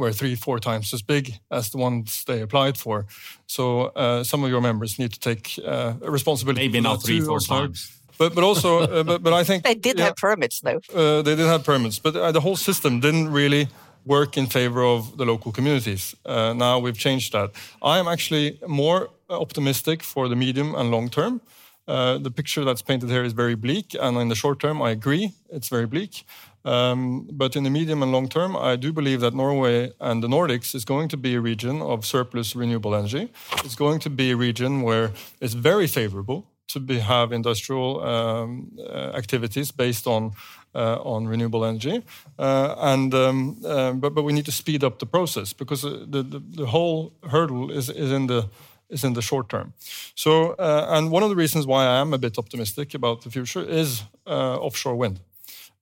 were 0.00 0.12
three, 0.12 0.34
four 0.36 0.58
times 0.58 0.92
as 0.94 1.02
big 1.02 1.24
as 1.50 1.70
the 1.70 1.78
ones 1.78 2.24
they 2.24 2.40
applied 2.42 2.76
for. 2.76 3.06
So 3.46 3.92
uh, 3.96 4.24
some 4.24 4.44
of 4.44 4.50
your 4.50 4.60
members 4.60 4.98
need 4.98 5.12
to 5.12 5.20
take 5.20 5.58
uh, 5.64 5.92
responsibility. 6.02 6.66
Maybe 6.66 6.80
not 6.80 7.02
three, 7.02 7.20
four 7.20 7.34
also. 7.34 7.54
times. 7.54 8.00
But 8.18 8.34
but 8.34 8.44
also, 8.44 8.70
uh, 8.80 9.02
but, 9.02 9.22
but 9.22 9.32
I 9.32 9.44
think 9.44 9.64
They 9.70 9.74
did 9.74 9.98
yeah, 9.98 10.04
have 10.04 10.16
permits, 10.16 10.60
though. 10.60 10.80
uh, 10.94 11.22
they 11.22 11.36
did 11.36 11.46
have 11.46 11.62
permits, 11.64 12.00
but 12.00 12.14
uh, 12.16 12.32
the 12.32 12.40
whole 12.40 12.56
system 12.56 13.00
didn't 13.00 13.32
really 13.32 13.68
work 14.04 14.36
in 14.36 14.46
favor 14.46 14.82
of 14.82 15.16
the 15.16 15.24
local 15.24 15.52
communities. 15.52 16.14
Uh, 16.24 16.52
now 16.52 16.78
we've 16.84 16.98
changed 16.98 17.32
that. 17.32 17.50
I 17.82 17.98
am 17.98 18.08
actually 18.08 18.58
more 18.66 19.08
optimistic 19.28 20.02
for 20.02 20.28
the 20.28 20.36
medium 20.36 20.74
and 20.74 20.90
long 20.90 21.08
term. 21.10 21.40
Uh, 21.88 22.18
the 22.18 22.30
picture 22.30 22.64
that's 22.64 22.82
painted 22.82 23.10
here 23.10 23.24
is 23.24 23.32
very 23.32 23.56
bleak, 23.56 23.96
and 24.00 24.16
in 24.16 24.28
the 24.28 24.34
short 24.34 24.60
term, 24.60 24.80
I 24.80 24.90
agree, 24.90 25.32
it's 25.50 25.68
very 25.68 25.86
bleak. 25.86 26.24
Um, 26.64 27.28
but 27.32 27.56
in 27.56 27.64
the 27.64 27.70
medium 27.70 28.02
and 28.02 28.12
long 28.12 28.28
term, 28.28 28.56
I 28.56 28.76
do 28.76 28.92
believe 28.92 29.20
that 29.20 29.34
Norway 29.34 29.92
and 29.98 30.22
the 30.22 30.28
Nordics 30.28 30.74
is 30.74 30.84
going 30.84 31.08
to 31.08 31.16
be 31.16 31.34
a 31.34 31.40
region 31.40 31.80
of 31.80 32.04
surplus 32.04 32.54
renewable 32.54 32.94
energy. 32.94 33.32
It's 33.64 33.76
going 33.76 34.00
to 34.00 34.10
be 34.10 34.30
a 34.30 34.36
region 34.36 34.82
where 34.82 35.12
it's 35.40 35.54
very 35.54 35.86
favorable 35.86 36.46
to 36.72 36.80
be, 36.80 36.98
have 36.98 37.32
industrial 37.32 38.00
um, 38.02 38.70
uh, 38.78 39.16
activities 39.16 39.72
based 39.72 40.06
on 40.06 40.32
uh, 40.74 40.98
on 41.02 41.26
renewable 41.26 41.64
energy, 41.64 42.02
uh, 42.38 42.74
and 42.78 43.12
um, 43.14 43.56
uh, 43.66 43.92
but 43.92 44.14
but 44.14 44.22
we 44.22 44.32
need 44.32 44.44
to 44.44 44.52
speed 44.52 44.84
up 44.84 44.98
the 44.98 45.06
process 45.06 45.52
because 45.52 45.84
uh, 45.84 46.06
the 46.08 46.22
the, 46.22 46.38
the 46.38 46.66
whole 46.66 47.12
hurdle 47.30 47.70
is 47.70 47.88
is 47.88 48.12
in 48.12 48.26
the 48.26 48.48
is 48.88 49.02
in 49.04 49.14
the 49.14 49.22
short 49.22 49.48
term. 49.48 49.72
So 50.14 50.54
uh, 50.58 50.86
and 50.88 51.10
one 51.10 51.24
of 51.24 51.28
the 51.28 51.36
reasons 51.36 51.66
why 51.66 51.86
I 51.86 52.00
am 52.00 52.14
a 52.14 52.18
bit 52.18 52.38
optimistic 52.38 52.94
about 52.94 53.22
the 53.22 53.30
future 53.30 53.64
is 53.68 54.04
offshore 54.26 54.96
wind. 54.96 55.20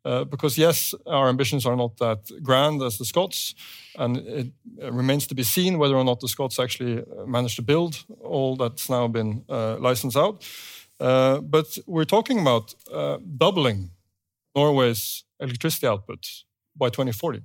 Uh, 0.08 0.24
because 0.24 0.56
yes, 0.56 0.94
our 1.06 1.28
ambitions 1.28 1.66
are 1.66 1.76
not 1.76 1.98
that 1.98 2.30
grand 2.42 2.82
as 2.82 2.96
the 2.96 3.04
Scots, 3.04 3.54
and 3.98 4.16
it 4.16 4.52
remains 4.90 5.26
to 5.26 5.34
be 5.34 5.42
seen 5.42 5.76
whether 5.76 5.96
or 5.96 6.04
not 6.04 6.20
the 6.20 6.28
Scots 6.28 6.58
actually 6.58 7.02
uh, 7.02 7.26
manage 7.26 7.56
to 7.56 7.62
build 7.62 8.06
all 8.22 8.56
that's 8.56 8.88
now 8.88 9.06
been 9.06 9.44
uh, 9.50 9.76
licensed 9.76 10.16
out. 10.16 10.48
Uh, 10.98 11.42
but 11.42 11.78
we're 11.86 12.06
talking 12.06 12.40
about 12.40 12.74
uh, 12.90 13.18
doubling 13.36 13.90
Norway's 14.56 15.24
electricity 15.40 15.86
output 15.86 16.26
by 16.74 16.88
2040. 16.88 17.42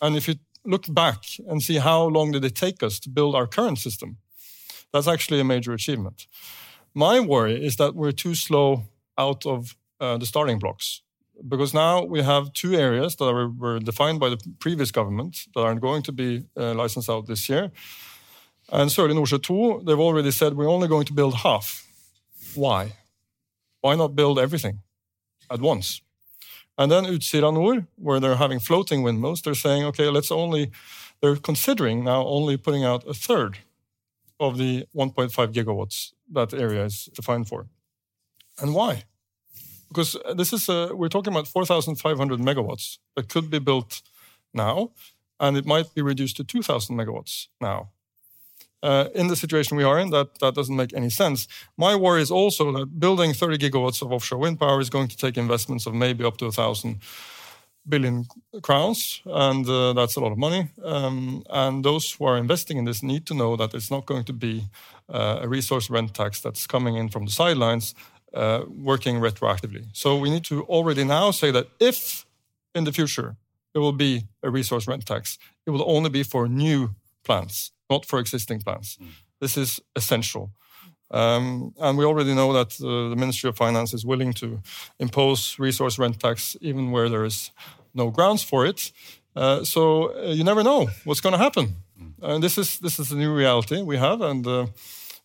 And 0.00 0.16
if 0.16 0.26
you 0.26 0.36
look 0.64 0.86
back 0.88 1.18
and 1.46 1.62
see 1.62 1.76
how 1.76 2.04
long 2.06 2.32
did 2.32 2.46
it 2.46 2.54
take 2.54 2.82
us 2.82 2.98
to 3.00 3.10
build 3.10 3.34
our 3.34 3.46
current 3.46 3.78
system, 3.78 4.16
that's 4.90 5.06
actually 5.06 5.38
a 5.38 5.44
major 5.44 5.74
achievement. 5.74 6.28
My 6.94 7.20
worry 7.20 7.62
is 7.62 7.76
that 7.76 7.94
we're 7.94 8.12
too 8.12 8.34
slow 8.34 8.84
out 9.18 9.44
of 9.44 9.76
the 10.00 10.26
starting 10.26 10.58
blocks 10.58 11.02
because 11.48 11.74
now 11.74 12.04
we 12.04 12.22
have 12.22 12.52
two 12.52 12.74
areas 12.74 13.16
that 13.16 13.32
were, 13.32 13.48
were 13.48 13.78
defined 13.78 14.20
by 14.20 14.28
the 14.28 14.38
previous 14.58 14.90
government 14.90 15.46
that 15.54 15.60
aren't 15.60 15.80
going 15.80 16.02
to 16.02 16.12
be 16.12 16.44
uh, 16.56 16.74
licensed 16.74 17.10
out 17.10 17.26
this 17.26 17.48
year. 17.48 17.70
And 18.72 18.90
Sørlige 18.90 19.14
Nordsjø 19.14 19.42
2, 19.42 19.82
they've 19.84 20.00
already 20.00 20.30
said 20.30 20.54
we're 20.54 20.70
only 20.70 20.88
going 20.88 21.06
to 21.06 21.12
build 21.12 21.34
half. 21.34 21.86
Why? 22.54 22.92
Why 23.80 23.94
not 23.96 24.16
build 24.16 24.38
everything 24.38 24.80
at 25.50 25.60
once? 25.60 26.00
And 26.78 26.90
then 26.90 27.04
Utsira 27.04 27.86
where 27.96 28.20
they're 28.20 28.36
having 28.36 28.58
floating 28.58 29.02
windmills, 29.02 29.42
they're 29.42 29.54
saying, 29.54 29.84
okay, 29.84 30.08
let's 30.08 30.32
only, 30.32 30.70
they're 31.20 31.36
considering 31.36 32.04
now 32.04 32.24
only 32.26 32.56
putting 32.56 32.84
out 32.84 33.04
a 33.06 33.14
third 33.14 33.58
of 34.40 34.58
the 34.58 34.86
1.5 34.94 35.52
gigawatts 35.52 36.12
that 36.32 36.52
area 36.52 36.84
is 36.84 37.08
defined 37.14 37.48
for. 37.48 37.66
And 38.60 38.74
why? 38.74 39.04
Because 39.94 40.16
this 40.34 40.52
is, 40.52 40.68
a, 40.68 40.90
we're 40.92 41.08
talking 41.08 41.32
about 41.32 41.46
4,500 41.46 42.40
megawatts 42.40 42.98
that 43.14 43.28
could 43.28 43.48
be 43.48 43.60
built 43.60 44.02
now, 44.52 44.90
and 45.38 45.56
it 45.56 45.64
might 45.64 45.94
be 45.94 46.02
reduced 46.02 46.36
to 46.38 46.44
2,000 46.44 46.96
megawatts 46.96 47.46
now. 47.60 47.90
Uh, 48.82 49.08
in 49.14 49.28
the 49.28 49.36
situation 49.36 49.76
we 49.76 49.84
are 49.84 49.98
in, 49.98 50.10
that, 50.10 50.38
that 50.40 50.54
doesn't 50.54 50.76
make 50.76 50.92
any 50.92 51.08
sense. 51.08 51.48
My 51.78 51.94
worry 51.94 52.20
is 52.20 52.30
also 52.30 52.72
that 52.72 53.00
building 53.00 53.32
30 53.32 53.56
gigawatts 53.56 54.02
of 54.02 54.12
offshore 54.12 54.38
wind 54.38 54.58
power 54.58 54.80
is 54.80 54.90
going 54.90 55.08
to 55.08 55.16
take 55.16 55.38
investments 55.38 55.86
of 55.86 55.94
maybe 55.94 56.24
up 56.24 56.36
to 56.38 56.46
a 56.46 56.52
thousand 56.52 57.00
billion 57.88 58.26
crowns, 58.62 59.20
and 59.26 59.68
uh, 59.68 59.92
that's 59.92 60.16
a 60.16 60.20
lot 60.20 60.32
of 60.32 60.38
money. 60.38 60.68
Um, 60.82 61.44
and 61.50 61.84
those 61.84 62.12
who 62.12 62.24
are 62.24 62.36
investing 62.36 62.78
in 62.78 62.84
this 62.84 63.02
need 63.02 63.26
to 63.26 63.34
know 63.34 63.56
that 63.56 63.74
it's 63.74 63.90
not 63.90 64.06
going 64.06 64.24
to 64.24 64.32
be 64.32 64.64
uh, 65.08 65.38
a 65.42 65.48
resource 65.48 65.90
rent 65.90 66.14
tax 66.14 66.40
that's 66.40 66.66
coming 66.66 66.96
in 66.96 67.08
from 67.08 67.26
the 67.26 67.30
sidelines, 67.30 67.94
uh, 68.34 68.64
working 68.68 69.16
retroactively. 69.20 69.84
So 69.92 70.16
we 70.16 70.30
need 70.30 70.44
to 70.44 70.62
already 70.64 71.04
now 71.04 71.30
say 71.30 71.50
that 71.50 71.66
if 71.78 72.26
in 72.74 72.84
the 72.84 72.92
future 72.92 73.36
there 73.72 73.82
will 73.82 73.92
be 73.92 74.24
a 74.42 74.50
resource 74.50 74.86
rent 74.86 75.06
tax, 75.06 75.38
it 75.66 75.70
will 75.70 75.84
only 75.86 76.10
be 76.10 76.22
for 76.22 76.48
new 76.48 76.94
plants, 77.24 77.72
not 77.88 78.06
for 78.06 78.18
existing 78.18 78.60
plants. 78.60 78.98
This 79.40 79.56
is 79.56 79.80
essential. 79.96 80.50
Um, 81.10 81.74
and 81.78 81.98
we 81.98 82.04
already 82.04 82.34
know 82.34 82.52
that 82.52 82.80
uh, 82.80 83.10
the 83.10 83.16
Ministry 83.16 83.48
of 83.48 83.56
Finance 83.56 83.94
is 83.94 84.04
willing 84.04 84.32
to 84.34 84.60
impose 84.98 85.58
resource 85.58 85.98
rent 85.98 86.18
tax 86.18 86.56
even 86.60 86.90
where 86.90 87.08
there 87.08 87.24
is 87.24 87.52
no 87.94 88.10
grounds 88.10 88.42
for 88.42 88.66
it. 88.66 88.92
Uh, 89.36 89.64
so 89.64 90.16
uh, 90.16 90.32
you 90.32 90.44
never 90.44 90.62
know 90.62 90.88
what's 91.04 91.20
going 91.20 91.32
to 91.32 91.38
happen. 91.38 91.76
And 92.22 92.42
this 92.42 92.58
is 92.58 92.78
this 92.78 92.98
is 92.98 93.08
the 93.08 93.16
new 93.16 93.34
reality 93.34 93.82
we 93.82 93.98
have, 93.98 94.20
and 94.20 94.46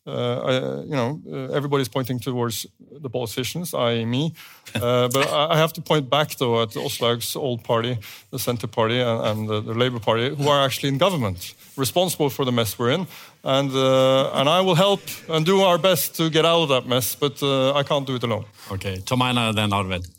uh, 0.10 0.12
uh, 0.12 0.50
I, 0.50 0.84
you 0.84 0.96
know 0.96 1.22
uh, 1.32 1.54
everybody's 1.58 1.90
pointing 1.90 2.20
towards 2.20 2.66
the 3.04 3.10
politicians, 3.10 3.74
i.e., 3.74 4.06
me. 4.06 4.34
Uh, 4.76 5.08
but 5.14 5.28
I 5.28 5.54
I 5.54 5.58
have 5.58 5.74
to 5.74 5.82
point 5.82 6.10
back 6.10 6.36
though 6.38 6.62
at 6.62 6.76
Åslaug's 6.76 7.36
old 7.36 7.64
party, 7.64 7.98
the 8.32 8.40
Centre 8.40 8.68
Party, 8.68 9.00
and, 9.02 9.20
and 9.28 9.50
the, 9.50 9.62
the 9.62 9.74
Labour 9.74 10.00
Party, 10.00 10.36
who 10.36 10.50
are 10.50 10.66
actually 10.66 10.90
in 10.90 10.98
government, 10.98 11.56
responsible 11.76 12.30
for 12.30 12.46
the 12.46 12.52
mess 12.52 12.78
we're 12.80 12.94
in. 12.94 13.08
And 13.44 13.72
uh, 13.72 14.40
and 14.40 14.50
I 14.50 14.62
will 14.62 14.76
help 14.76 15.02
and 15.30 15.46
do 15.46 15.62
our 15.62 15.78
best 15.78 16.16
to 16.18 16.30
get 16.30 16.46
out 16.46 16.62
of 16.64 16.70
that 16.70 16.86
mess, 16.86 17.16
but 17.16 17.42
uh, 17.42 17.80
I 17.80 17.84
can't 17.84 18.08
do 18.08 18.16
it 18.16 18.24
alone. 18.24 18.46
Okay, 18.72 19.02
Tom 19.06 19.22
Einar, 19.22 19.54
then 19.54 19.74
Arvid. 19.74 20.19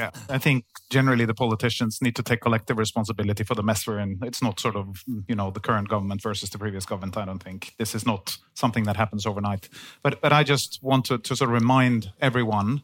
Yeah, 0.00 0.10
I 0.30 0.38
think 0.38 0.64
generally 0.88 1.26
the 1.26 1.34
politicians 1.34 1.98
need 2.00 2.16
to 2.16 2.22
take 2.22 2.40
collective 2.40 2.78
responsibility 2.78 3.44
for 3.44 3.54
the 3.54 3.62
mess 3.62 3.86
we're 3.86 3.98
in. 3.98 4.18
It's 4.22 4.42
not 4.42 4.58
sort 4.58 4.76
of, 4.76 5.04
you 5.28 5.34
know, 5.34 5.50
the 5.50 5.60
current 5.60 5.88
government 5.88 6.22
versus 6.22 6.48
the 6.50 6.58
previous 6.58 6.86
government. 6.86 7.16
I 7.16 7.26
don't 7.26 7.42
think 7.42 7.74
this 7.78 7.94
is 7.94 8.06
not 8.06 8.38
something 8.54 8.84
that 8.84 8.96
happens 8.96 9.26
overnight. 9.26 9.68
But 10.02 10.20
but 10.22 10.32
I 10.32 10.42
just 10.42 10.78
want 10.82 11.04
to, 11.06 11.18
to 11.18 11.36
sort 11.36 11.50
of 11.50 11.54
remind 11.54 12.12
everyone 12.20 12.82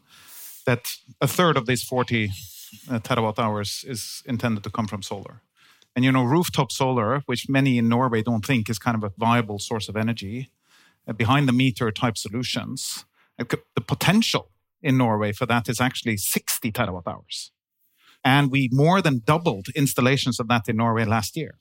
that 0.65 0.97
a 1.19 1.27
third 1.27 1.57
of 1.57 1.65
these 1.65 1.83
40 1.83 2.29
uh, 2.89 2.99
terawatt 2.99 3.39
hours 3.39 3.83
is 3.87 4.21
intended 4.25 4.63
to 4.63 4.69
come 4.69 4.87
from 4.87 5.01
solar. 5.01 5.41
And 5.95 6.05
you 6.05 6.11
know, 6.11 6.23
rooftop 6.23 6.71
solar, 6.71 7.21
which 7.25 7.49
many 7.49 7.79
in 7.79 7.89
Norway 7.89 8.21
don't 8.21 8.45
think 8.45 8.69
is 8.69 8.77
kind 8.77 8.95
of 8.95 9.03
a 9.03 9.13
viable 9.17 9.57
source 9.57 9.89
of 9.89 9.95
energy, 9.97 10.51
uh, 11.07 11.13
behind 11.13 11.47
the 11.47 11.53
meter 11.53 11.89
type 11.91 12.17
solutions, 12.17 13.05
uh, 13.39 13.45
the 13.75 13.81
potential 13.81 14.51
in 14.81 14.97
Norway 14.97 15.31
for 15.31 15.45
that 15.45 15.69
is 15.69 15.81
actually 15.81 16.17
60 16.17 16.71
terawatt 16.71 17.07
hours. 17.07 17.51
And 18.23 18.51
we 18.51 18.69
more 18.71 19.01
than 19.01 19.21
doubled 19.25 19.67
installations 19.75 20.39
of 20.39 20.47
that 20.49 20.67
in 20.67 20.77
Norway 20.77 21.05
last 21.05 21.37
year. 21.37 21.55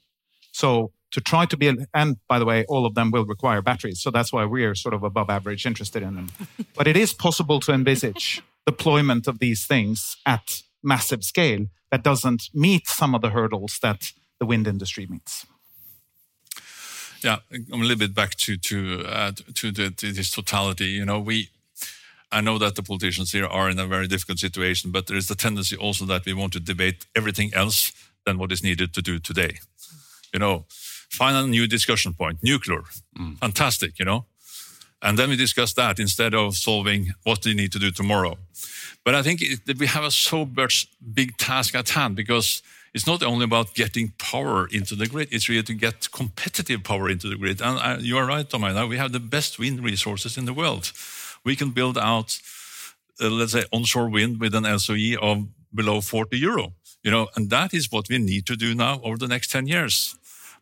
So 0.52 0.92
to 1.12 1.20
try 1.20 1.46
to 1.46 1.56
be, 1.56 1.72
and 1.94 2.16
by 2.28 2.38
the 2.38 2.44
way, 2.44 2.64
all 2.68 2.86
of 2.86 2.94
them 2.94 3.10
will 3.10 3.24
require 3.24 3.62
batteries. 3.62 4.00
So 4.00 4.10
that's 4.10 4.32
why 4.32 4.44
we're 4.44 4.74
sort 4.74 4.94
of 4.94 5.02
above 5.02 5.30
average 5.30 5.66
interested 5.66 6.02
in 6.02 6.16
them. 6.16 6.28
but 6.76 6.86
it 6.86 6.96
is 6.96 7.12
possible 7.12 7.60
to 7.60 7.72
envisage 7.72 8.42
deployment 8.66 9.28
of 9.28 9.38
these 9.38 9.66
things 9.66 10.16
at 10.26 10.62
massive 10.82 11.24
scale 11.24 11.66
that 11.90 12.02
doesn't 12.02 12.48
meet 12.52 12.86
some 12.86 13.14
of 13.14 13.22
the 13.22 13.30
hurdles 13.30 13.78
that 13.82 14.12
the 14.38 14.46
wind 14.46 14.66
industry 14.66 15.06
meets. 15.06 15.46
Yeah, 17.22 17.38
I'm 17.50 17.80
a 17.80 17.84
little 17.84 17.96
bit 17.96 18.14
back 18.14 18.34
to 18.36 18.56
to 18.56 19.04
uh, 19.06 19.32
to, 19.54 19.72
the, 19.72 19.90
to 19.90 20.12
this 20.12 20.30
totality. 20.30 20.86
You 20.86 21.04
know, 21.04 21.18
we 21.18 21.48
I 22.32 22.40
know 22.40 22.58
that 22.58 22.74
the 22.74 22.82
politicians 22.82 23.32
here 23.32 23.46
are 23.46 23.70
in 23.70 23.78
a 23.78 23.86
very 23.86 24.08
difficult 24.08 24.38
situation, 24.38 24.90
but 24.90 25.06
there 25.06 25.16
is 25.16 25.28
the 25.28 25.34
tendency 25.34 25.76
also 25.76 26.04
that 26.06 26.24
we 26.26 26.34
want 26.34 26.52
to 26.54 26.60
debate 26.60 27.06
everything 27.14 27.54
else 27.54 27.92
than 28.24 28.38
what 28.38 28.52
is 28.52 28.62
needed 28.62 28.92
to 28.94 29.02
do 29.02 29.18
today. 29.18 29.58
You 30.32 30.40
know, 30.40 30.64
find 30.68 31.36
a 31.36 31.46
new 31.46 31.66
discussion 31.66 32.14
point, 32.14 32.38
nuclear, 32.42 32.82
mm. 33.18 33.38
fantastic, 33.38 33.98
you 33.98 34.04
know. 34.04 34.26
And 35.02 35.18
then 35.18 35.28
we 35.30 35.36
discuss 35.36 35.72
that 35.74 36.00
instead 36.00 36.34
of 36.34 36.56
solving 36.56 37.12
what 37.22 37.44
we 37.44 37.54
need 37.54 37.70
to 37.72 37.78
do 37.78 37.90
tomorrow. 37.90 38.38
But 39.04 39.14
I 39.14 39.22
think 39.22 39.40
it, 39.40 39.78
we 39.78 39.86
have 39.86 40.04
a 40.04 40.10
so 40.10 40.46
much 40.46 40.88
big 41.14 41.36
task 41.36 41.74
at 41.74 41.90
hand 41.90 42.16
because 42.16 42.62
it's 42.92 43.06
not 43.06 43.22
only 43.22 43.44
about 43.44 43.74
getting 43.74 44.14
power 44.18 44.66
into 44.66 44.96
the 44.96 45.06
grid, 45.06 45.28
it's 45.30 45.48
really 45.48 45.62
to 45.64 45.74
get 45.74 46.10
competitive 46.10 46.82
power 46.82 47.08
into 47.08 47.28
the 47.28 47.36
grid. 47.36 47.60
And 47.60 47.78
uh, 47.78 47.98
you 48.00 48.16
are 48.16 48.26
right, 48.26 48.48
Tom 48.48 48.64
Einar, 48.64 48.86
we 48.86 48.96
have 48.96 49.12
the 49.12 49.20
best 49.20 49.58
wind 49.58 49.84
resources 49.84 50.36
in 50.36 50.44
the 50.46 50.54
world 50.54 50.92
we 51.46 51.56
can 51.56 51.70
build 51.70 51.96
out, 51.96 52.38
uh, 53.22 53.30
let's 53.30 53.52
say, 53.52 53.64
onshore 53.72 54.10
wind 54.10 54.40
with 54.40 54.54
an 54.54 54.64
LCOE 54.64 55.16
of 55.16 55.46
below 55.72 56.00
40 56.00 56.36
euro. 56.36 56.74
You 57.02 57.12
know, 57.12 57.28
and 57.36 57.48
that 57.50 57.72
is 57.72 57.90
what 57.92 58.08
we 58.10 58.18
need 58.18 58.44
to 58.46 58.56
do 58.56 58.74
now 58.74 59.00
over 59.02 59.16
the 59.16 59.28
next 59.28 59.50
10 59.52 59.68
years. 59.68 60.16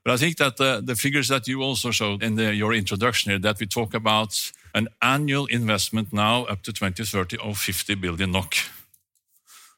But 0.05 0.13
I 0.13 0.17
think 0.19 0.37
that 0.37 0.59
the, 0.59 0.83
the 0.85 0.95
figures 0.95 1.29
that 1.29 1.49
you 1.49 1.63
also 1.63 1.91
showed 1.91 2.23
in 2.23 2.35
the, 2.37 2.55
your 2.55 2.75
introduction 2.75 3.31
here, 3.31 3.39
that 3.41 3.59
we 3.59 3.67
talk 3.67 3.95
about 3.95 4.53
an 4.75 4.89
annual 5.01 5.47
investment 5.47 6.13
now 6.13 6.45
up 6.45 6.63
to 6.65 6.73
2030 6.73 7.39
of 7.39 7.57
50 7.57 7.95
billion 7.95 8.31
NOK. 8.33 8.55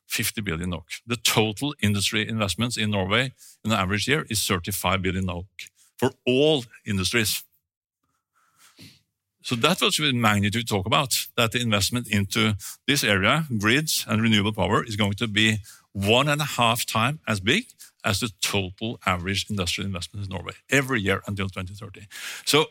50 0.09 0.40
billion 0.40 0.71
NOK. 0.71 0.88
The 1.07 1.16
total 1.16 1.75
industry 1.81 2.29
investments 2.29 2.77
in 2.77 2.90
Norway 2.90 3.33
in 3.64 3.71
an 3.71 3.79
average 3.79 4.09
year 4.09 4.27
is 4.29 4.45
35 4.45 5.03
billion 5.03 5.27
NOK 5.27 5.47
for 5.99 6.11
all 6.27 6.64
industries. 6.85 7.45
So 9.46 9.54
that 9.54 9.80
was 9.80 9.96
the 9.96 10.12
magnitude 10.12 10.66
talk 10.66 10.87
about, 10.87 11.28
that 11.37 11.52
the 11.52 11.61
investment 11.61 12.09
into 12.09 12.56
this 12.88 13.04
area, 13.04 13.44
grids 13.59 14.04
and 14.09 14.20
renewable 14.20 14.52
power, 14.52 14.82
is 14.82 14.96
going 14.96 15.12
to 15.12 15.28
be 15.28 15.59
one 15.92 16.28
and 16.28 16.40
a 16.40 16.56
half 16.59 16.85
times 16.85 17.20
as 17.28 17.38
big 17.38 17.66
as 18.04 18.18
the 18.18 18.30
total 18.42 18.98
average 19.06 19.46
industrial 19.48 19.87
investment 19.87 20.26
in 20.26 20.30
Norway 20.32 20.54
every 20.68 21.00
year 21.00 21.22
until 21.28 21.48
2030. 21.48 22.09
So 22.44 22.64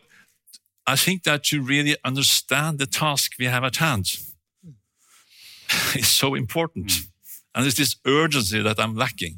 I 0.85 0.97
think 0.97 1.23
that 1.23 1.45
to 1.45 1.61
really 1.61 1.95
understand 2.03 2.77
the 2.77 2.87
task 2.87 3.35
we 3.39 3.45
have 3.45 3.63
at 3.63 3.77
hand 3.77 4.07
is 5.95 6.09
so 6.09 6.35
important. 6.35 6.87
Mm. 6.87 7.07
And 7.55 7.63
there's 7.63 7.75
this 7.75 7.95
urgency 8.05 8.61
that 8.61 8.81
I'm 8.81 8.97
lacking 8.97 9.37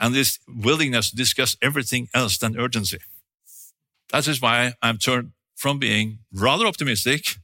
and 0.00 0.12
this 0.12 0.40
willingness 0.48 1.10
to 1.10 1.16
discuss 1.16 1.56
everything 1.62 2.08
else 2.12 2.36
than 2.36 2.58
urgency. 2.58 2.98
That 4.10 4.26
is 4.26 4.42
why 4.42 4.72
I'm 4.82 4.98
turned 4.98 5.32
from 5.58 5.78
being 5.78 6.18
rather 6.32 6.66
optimistic. 6.66 7.36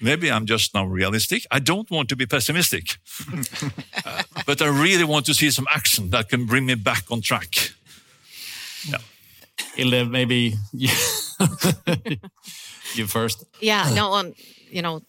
Maybe 0.00 0.30
I'm 0.30 0.46
just 0.46 0.72
now 0.72 0.86
realistic. 0.86 1.46
I 1.50 1.58
don't 1.58 1.90
want 1.90 2.08
to 2.08 2.16
be 2.16 2.26
pessimistic, 2.26 2.96
uh, 4.06 4.22
but 4.46 4.62
I 4.62 4.68
really 4.68 5.04
want 5.04 5.26
to 5.26 5.34
see 5.34 5.50
some 5.50 5.66
action 5.74 6.10
that 6.10 6.30
can 6.30 6.46
bring 6.46 6.64
me 6.64 6.76
back 6.76 7.04
on 7.10 7.20
track. 7.20 7.72
Yeah. 8.88 8.98
Hilde, 9.74 10.10
maybe 10.10 10.54
you, 10.72 10.88
you 12.94 13.06
first. 13.06 13.44
Yeah, 13.60 13.92
no, 13.94 14.12
on 14.12 14.34
you 14.70 14.80
know, 14.80 15.00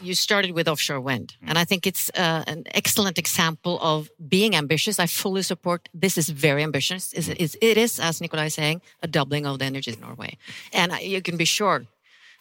you 0.00 0.14
started 0.14 0.52
with 0.52 0.68
offshore 0.68 1.00
wind, 1.00 1.36
mm. 1.42 1.48
and 1.48 1.58
I 1.58 1.64
think 1.64 1.86
it's 1.86 2.10
uh, 2.10 2.44
an 2.46 2.64
excellent 2.74 3.18
example 3.18 3.78
of 3.80 4.08
being 4.28 4.54
ambitious. 4.54 4.98
I 4.98 5.06
fully 5.06 5.42
support. 5.42 5.88
This 5.94 6.18
is 6.18 6.28
very 6.28 6.62
ambitious. 6.62 7.12
It's, 7.12 7.28
it's, 7.28 7.56
it 7.60 7.76
is, 7.76 8.00
as 8.00 8.20
Nikolai 8.20 8.46
is 8.46 8.54
saying, 8.54 8.82
a 9.02 9.06
doubling 9.06 9.46
of 9.46 9.58
the 9.58 9.64
energy 9.64 9.92
in 9.92 10.00
Norway, 10.00 10.38
and 10.72 10.92
you 11.00 11.22
can 11.22 11.36
be 11.36 11.44
sure. 11.44 11.86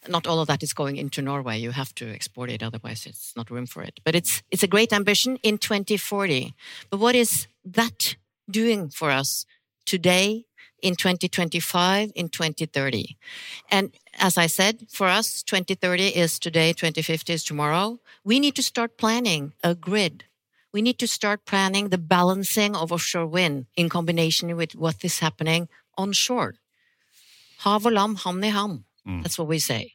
Not 0.08 0.28
all 0.28 0.40
of 0.40 0.48
that 0.48 0.62
is 0.62 0.72
going 0.72 0.98
into 0.98 1.24
Norway. 1.24 1.58
You 1.58 1.72
have 1.72 1.96
to 1.96 2.14
export 2.14 2.52
it, 2.52 2.62
otherwise 2.62 3.08
it's 3.08 3.36
not 3.36 3.50
room 3.50 3.66
for 3.66 3.82
it. 3.82 4.00
But 4.04 4.14
it's 4.14 4.44
it's 4.52 4.62
a 4.62 4.68
great 4.68 4.94
ambition 4.94 5.38
in 5.42 5.58
2040. 5.58 6.54
But 6.92 7.00
what 7.00 7.16
is 7.16 7.48
that 7.64 8.16
doing 8.48 8.90
for 8.90 9.10
us 9.10 9.46
today 9.86 10.46
in 10.86 10.96
2025, 10.96 12.12
in 12.14 12.30
2030. 12.30 13.18
And 13.72 13.92
as 14.20 14.38
I 14.38 14.46
said, 14.46 14.86
for 14.92 15.08
us, 15.08 15.42
2030 15.42 16.10
is 16.10 16.38
today, 16.38 16.74
2050 16.74 17.34
is 17.34 17.44
tomorrow. 17.44 18.00
We 18.24 18.40
need 18.40 18.56
to 18.56 18.62
start 18.62 18.96
planning 19.00 19.54
a 19.64 19.74
grid. 19.74 20.26
We 20.72 20.84
need 20.84 21.00
to 21.00 21.08
start 21.08 21.46
planning 21.46 21.90
the 21.90 21.98
balancing 21.98 22.76
of 22.76 22.92
offshore 22.92 23.26
wind 23.26 23.66
in 23.76 23.90
combination 23.90 24.56
with 24.56 24.76
what 24.76 25.04
is 25.04 25.20
happening 25.20 25.70
onshore. 25.98 26.54
Hav 27.64 27.88
og 27.88 27.94
lam, 27.94 28.16
hand 28.18 28.46
i 28.46 28.50
hand. 28.50 28.84
Mm. 29.08 29.24
That's 29.24 29.40
what 29.40 29.48
we 29.48 29.58
say. 29.58 29.94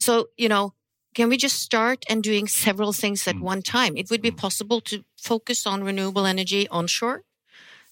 So, 0.00 0.28
you 0.38 0.48
know, 0.48 0.72
can 1.14 1.28
we 1.28 1.36
just 1.36 1.60
start 1.60 2.06
and 2.08 2.22
doing 2.22 2.48
several 2.48 2.94
things 2.94 3.28
at 3.28 3.36
mm. 3.36 3.42
one 3.42 3.60
time? 3.60 3.98
It 3.98 4.08
would 4.08 4.22
be 4.22 4.30
mm. 4.30 4.38
possible 4.38 4.80
to 4.82 5.04
focus 5.18 5.66
on 5.66 5.84
renewable 5.84 6.24
energy 6.24 6.66
onshore 6.68 7.22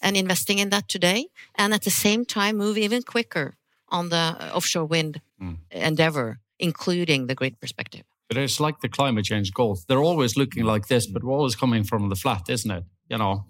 and 0.04 0.16
investing 0.16 0.58
in 0.58 0.68
that 0.68 0.86
today, 0.86 1.26
and 1.56 1.74
at 1.74 1.82
the 1.82 1.90
same 1.90 2.24
time 2.24 2.58
move 2.58 2.76
even 2.78 3.02
quicker 3.02 3.54
on 3.88 4.10
the 4.10 4.24
offshore 4.54 4.84
wind 4.84 5.20
mm. 5.40 5.56
endeavor, 5.70 6.38
including 6.58 7.26
the 7.26 7.34
grid 7.34 7.58
perspective. 7.60 8.04
But 8.28 8.36
it's 8.36 8.60
like 8.60 8.80
the 8.80 8.88
climate 8.88 9.24
change 9.24 9.52
goals. 9.52 9.84
They're 9.86 10.06
always 10.10 10.36
looking 10.36 10.64
like 10.64 10.86
this, 10.88 11.06
but 11.06 11.24
we're 11.24 11.32
always 11.32 11.56
coming 11.56 11.84
from 11.84 12.08
the 12.10 12.16
flat, 12.16 12.44
isn't 12.48 12.70
it? 12.70 12.84
You 13.08 13.18
know, 13.18 13.46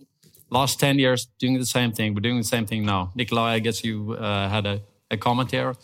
last 0.50 0.80
10 0.80 0.98
years 0.98 1.26
doing 1.38 1.58
the 1.58 1.66
same 1.66 1.92
thing. 1.92 2.14
We're 2.14 2.20
doing 2.28 2.38
the 2.38 2.50
same 2.56 2.66
thing 2.66 2.84
now. 2.84 3.12
Nikolai, 3.14 3.54
I 3.54 3.58
guess 3.58 3.84
you 3.84 4.12
uh, 4.12 4.48
had 4.48 4.66
a, 4.66 4.80
a, 5.10 5.16
comment 5.16 5.50
here. 5.50 5.74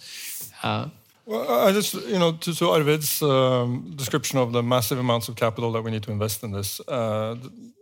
Uh, 0.62 0.88
well, 1.24 1.68
I 1.68 1.72
just, 1.72 1.94
you 1.94 2.18
know, 2.18 2.32
to, 2.32 2.54
to 2.54 2.70
Arvid's 2.70 3.22
um, 3.22 3.92
description 3.94 4.38
of 4.38 4.52
the 4.52 4.62
massive 4.62 4.98
amounts 4.98 5.28
of 5.28 5.36
capital 5.36 5.72
that 5.72 5.82
we 5.82 5.90
need 5.90 6.02
to 6.02 6.10
invest 6.10 6.42
in 6.42 6.50
this, 6.50 6.80
uh, 6.88 7.36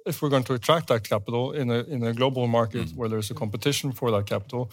if 0.09 0.21
we're 0.21 0.31
going 0.31 0.45
to 0.45 0.55
attract 0.55 0.87
that 0.89 1.03
capital 1.05 1.53
in 1.53 1.71
a, 1.71 1.81
in 1.95 2.03
a 2.03 2.13
global 2.13 2.47
market 2.47 2.87
mm. 2.89 2.97
where 2.97 3.09
there's 3.09 3.31
a 3.31 3.35
competition 3.35 3.93
for 3.93 4.11
that 4.11 4.27
capital, 4.27 4.71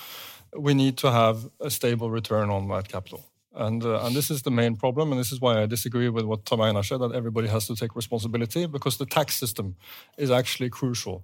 we 0.57 0.73
need 0.73 0.95
to 0.97 1.11
have 1.11 1.37
a 1.59 1.69
stable 1.69 2.09
return 2.09 2.49
on 2.49 2.67
that 2.69 2.87
capital. 2.87 3.21
And, 3.53 3.83
uh, 3.83 4.03
and 4.03 4.15
this 4.15 4.29
is 4.29 4.41
the 4.41 4.51
main 4.51 4.75
problem, 4.75 5.11
and 5.11 5.19
this 5.19 5.31
is 5.31 5.39
why 5.39 5.61
I 5.61 5.65
disagree 5.65 6.09
with 6.09 6.25
what 6.25 6.45
Tom 6.45 6.83
said, 6.83 6.99
that 6.99 7.13
everybody 7.13 7.47
has 7.47 7.67
to 7.67 7.75
take 7.75 7.95
responsibility, 7.95 8.65
because 8.65 8.97
the 8.97 9.05
tax 9.05 9.35
system 9.35 9.75
is 10.17 10.29
actually 10.31 10.69
crucial. 10.69 11.23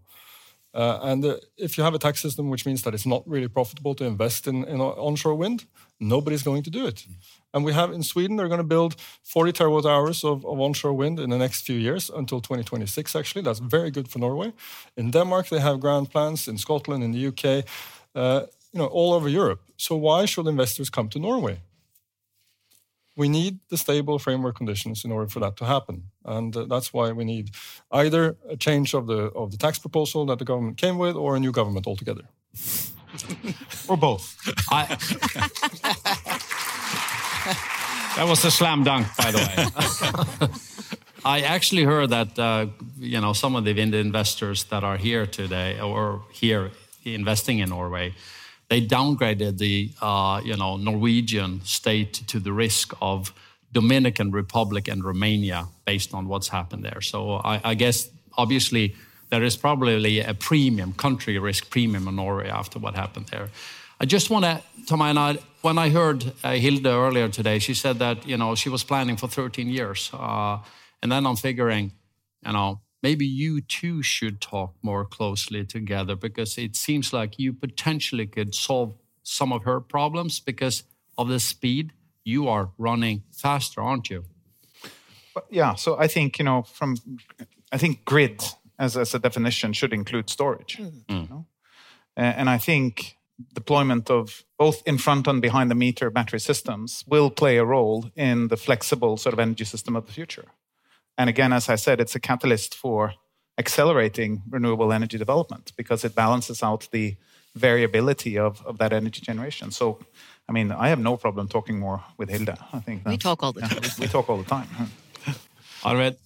Uh, 0.74 1.00
and 1.04 1.26
uh, 1.26 1.36
if 1.58 1.78
you 1.78 1.84
have 1.84 1.94
a 1.94 2.00
tax 2.00 2.22
system 2.22 2.50
which 2.50 2.66
means 2.66 2.82
that 2.84 2.94
it's 2.94 3.06
not 3.06 3.24
really 3.28 3.48
profitable 3.48 3.94
to 3.96 4.06
invest 4.06 4.48
in, 4.48 4.64
in 4.66 4.80
onshore 4.80 5.36
wind, 5.36 5.66
nobody's 6.00 6.44
going 6.44 6.64
to 6.64 6.70
do 6.70 6.88
it. 6.88 7.06
And 7.54 7.66
we 7.66 7.74
have 7.74 7.92
in 7.92 8.04
Sweden, 8.04 8.38
they're 8.38 8.48
going 8.48 8.58
to 8.70 8.76
build 8.76 8.96
40 9.24 9.52
terawatt 9.52 9.86
hours 9.86 10.24
of, 10.24 10.46
of, 10.46 10.60
onshore 10.60 10.94
wind 10.94 11.20
in 11.20 11.30
the 11.30 11.38
next 11.38 11.66
few 11.66 11.76
years 11.76 12.10
until 12.10 12.40
2026, 12.40 13.16
actually. 13.16 13.42
That's 13.42 13.60
very 13.60 13.92
good 13.92 14.08
for 14.08 14.20
Norway. 14.20 14.54
In 14.96 15.12
Denmark, 15.12 15.50
they 15.50 15.60
have 15.60 15.80
grand 15.82 16.10
plans, 16.10 16.48
in 16.48 16.58
Scotland, 16.58 17.04
in 17.04 17.12
the 17.12 17.28
UK, 17.28 17.66
uh, 18.16 18.46
you 18.72 18.80
know, 18.80 18.86
all 18.86 19.14
over 19.14 19.28
Europe. 19.28 19.62
So 19.76 19.98
why 19.98 20.26
should 20.26 20.48
investors 20.48 20.90
come 20.90 21.10
to 21.10 21.20
Norway? 21.20 21.60
We 23.15 23.28
need 23.28 23.60
the 23.69 23.78
stable 23.78 24.19
framework 24.19 24.56
conditions 24.56 25.04
in 25.06 25.12
order 25.12 25.28
for 25.28 25.39
that 25.39 25.58
to 25.58 25.65
happen, 25.65 26.04
and 26.26 26.56
uh, 26.56 26.65
that's 26.65 26.93
why 26.93 27.12
we 27.12 27.26
need 27.26 27.52
either 27.91 28.38
a 28.50 28.56
change 28.56 28.93
of 28.93 29.08
the 29.08 29.32
of 29.36 29.52
the 29.52 29.58
tax 29.58 29.80
proposal 29.80 30.26
that 30.26 30.39
the 30.39 30.45
government 30.45 30.78
came 30.78 30.97
with, 30.97 31.15
or 31.15 31.36
a 31.36 31.39
new 31.39 31.52
government 31.52 31.88
altogether, 31.88 32.24
or 33.88 33.97
both. 33.97 34.38
I... 34.71 34.86
that 38.15 38.28
was 38.28 38.45
a 38.45 38.52
slam 38.52 38.84
dunk, 38.84 39.08
by 39.17 39.32
the 39.32 39.38
way. 39.38 40.47
I 41.26 41.41
actually 41.41 41.84
heard 41.84 42.10
that 42.10 42.39
uh, 42.39 42.67
you 42.97 43.19
know 43.21 43.34
some 43.34 43.56
of 43.56 43.63
the 43.65 43.74
wind 43.74 43.93
investors 43.93 44.63
that 44.65 44.84
are 44.84 44.97
here 44.97 45.26
today 45.26 45.80
or 45.80 46.24
here 46.32 46.71
investing 47.04 47.60
in 47.60 47.69
Norway, 47.69 48.13
they 48.72 48.80
downgraded 48.80 49.58
the 49.58 49.92
uh, 50.02 50.40
you 50.46 50.56
know 50.56 50.78
Norwegian 50.78 51.60
state 51.66 52.14
to 52.32 52.40
the 52.40 52.54
risk 52.54 52.94
of 53.02 53.34
Dominican 53.74 54.32
Republic 54.32 54.88
and 54.88 55.04
Romania 55.04 55.68
based 55.86 56.14
on 56.14 56.30
what's 56.30 56.48
happened 56.48 56.86
there. 56.86 57.02
So 57.02 57.42
I, 57.54 57.72
I 57.72 57.74
guess 57.76 58.10
obviously 58.38 58.96
there 59.30 59.44
is 59.44 59.58
probably 59.58 60.22
a 60.22 60.34
premium 60.34 60.94
country 60.94 61.38
risk 61.38 61.70
premium 61.70 62.08
in 62.08 62.16
Norway 62.16 62.48
after 62.50 62.80
what 62.80 62.96
happened 62.96 63.28
there. 63.28 63.50
I 64.00 64.06
just 64.06 64.30
want 64.30 64.46
to, 64.46 64.62
Tom, 64.88 65.02
when 65.62 65.78
I 65.78 65.90
heard 65.90 66.34
uh, 66.42 66.52
Hilde 66.54 66.88
earlier 66.88 67.28
today, 67.28 67.60
she 67.60 67.74
said 67.74 68.00
that 68.00 68.26
you 68.26 68.38
know 68.38 68.56
she 68.56 68.70
was 68.70 68.86
planning 68.86 69.18
for 69.18 69.28
13 69.28 69.68
years, 69.68 70.10
uh, 70.14 70.60
and 71.04 71.12
then 71.12 71.26
I'm 71.28 71.36
figuring, 71.36 71.92
you 72.46 72.54
know, 72.54 72.80
maybe 73.02 73.26
you 73.26 73.62
two 73.62 74.02
should 74.02 74.42
talk 74.42 74.76
more 74.82 75.06
closely 75.06 75.66
together 75.66 76.16
because 76.16 76.58
it 76.58 76.76
seems 76.76 77.14
like 77.14 77.40
you 77.40 77.54
potentially 77.54 78.28
could 78.28 78.54
solve 78.54 78.96
some 79.24 79.52
of 79.52 79.64
her 79.64 79.80
problems 79.80 80.40
because 80.40 80.84
of 81.18 81.28
the 81.28 81.40
speed 81.40 81.94
you 82.24 82.48
are 82.48 82.70
running 82.78 83.24
faster, 83.32 83.82
aren't 83.82 84.10
you? 84.10 84.26
Yeah. 85.50 85.76
So 85.76 85.98
I 85.98 86.08
think 86.08 86.40
you 86.40 86.46
know 86.46 86.64
from 86.64 86.98
I 87.72 87.78
think 87.78 88.06
grid 88.06 88.44
as, 88.78 88.98
as 88.98 89.14
a 89.14 89.20
definition 89.20 89.74
should 89.74 89.94
include 89.94 90.30
storage. 90.30 90.78
Mm. 90.78 91.04
You 91.08 91.28
know? 91.30 91.46
And 92.18 92.50
I 92.50 92.58
think 92.58 93.18
deployment 93.54 94.10
of 94.10 94.44
both 94.58 94.84
in 94.86 94.98
front 94.98 95.28
and 95.28 95.42
behind 95.42 95.72
the 95.72 95.76
meter 95.76 96.10
battery 96.10 96.40
systems 96.40 97.04
will 97.08 97.30
play 97.30 97.58
a 97.58 97.66
role 97.66 98.12
in 98.16 98.50
the 98.50 98.58
flexible 98.58 99.18
sort 99.18 99.34
of 99.34 99.40
energy 99.40 99.66
system 99.66 99.96
of 99.96 100.06
the 100.06 100.12
future. 100.12 100.46
And 101.22 101.30
again, 101.30 101.54
as 101.54 101.70
I 101.70 101.76
said, 101.76 102.02
it's 102.02 102.16
a 102.16 102.20
catalyst 102.20 102.74
for 102.74 103.14
accelerating 103.60 104.42
renewable 104.50 104.92
energy 104.92 105.20
development 105.20 105.72
because 105.78 106.04
it 106.04 106.16
balances 106.16 106.64
out 106.64 106.88
the 106.92 107.16
variability 107.56 108.40
of, 108.40 108.66
of 108.66 108.80
that 108.80 108.92
energy 108.92 109.22
generation. 109.22 109.70
So, 109.70 110.00
I 110.50 110.52
mean, 110.52 110.72
I 110.72 110.90
have 110.90 111.00
no 111.00 111.18
problem 111.18 111.48
talking 111.48 111.78
more 111.78 112.04
with 112.18 112.30
Hilde. 112.32 112.58
I 112.74 112.80
think 112.80 113.06
we 113.06 113.20
talk 113.20 113.44
all 113.44 113.54
the 113.54 113.62
time. 113.62 113.84
we 114.00 114.08
talk 114.08 114.30
all 114.32 114.38
the 114.38 114.50
time. 114.50 114.68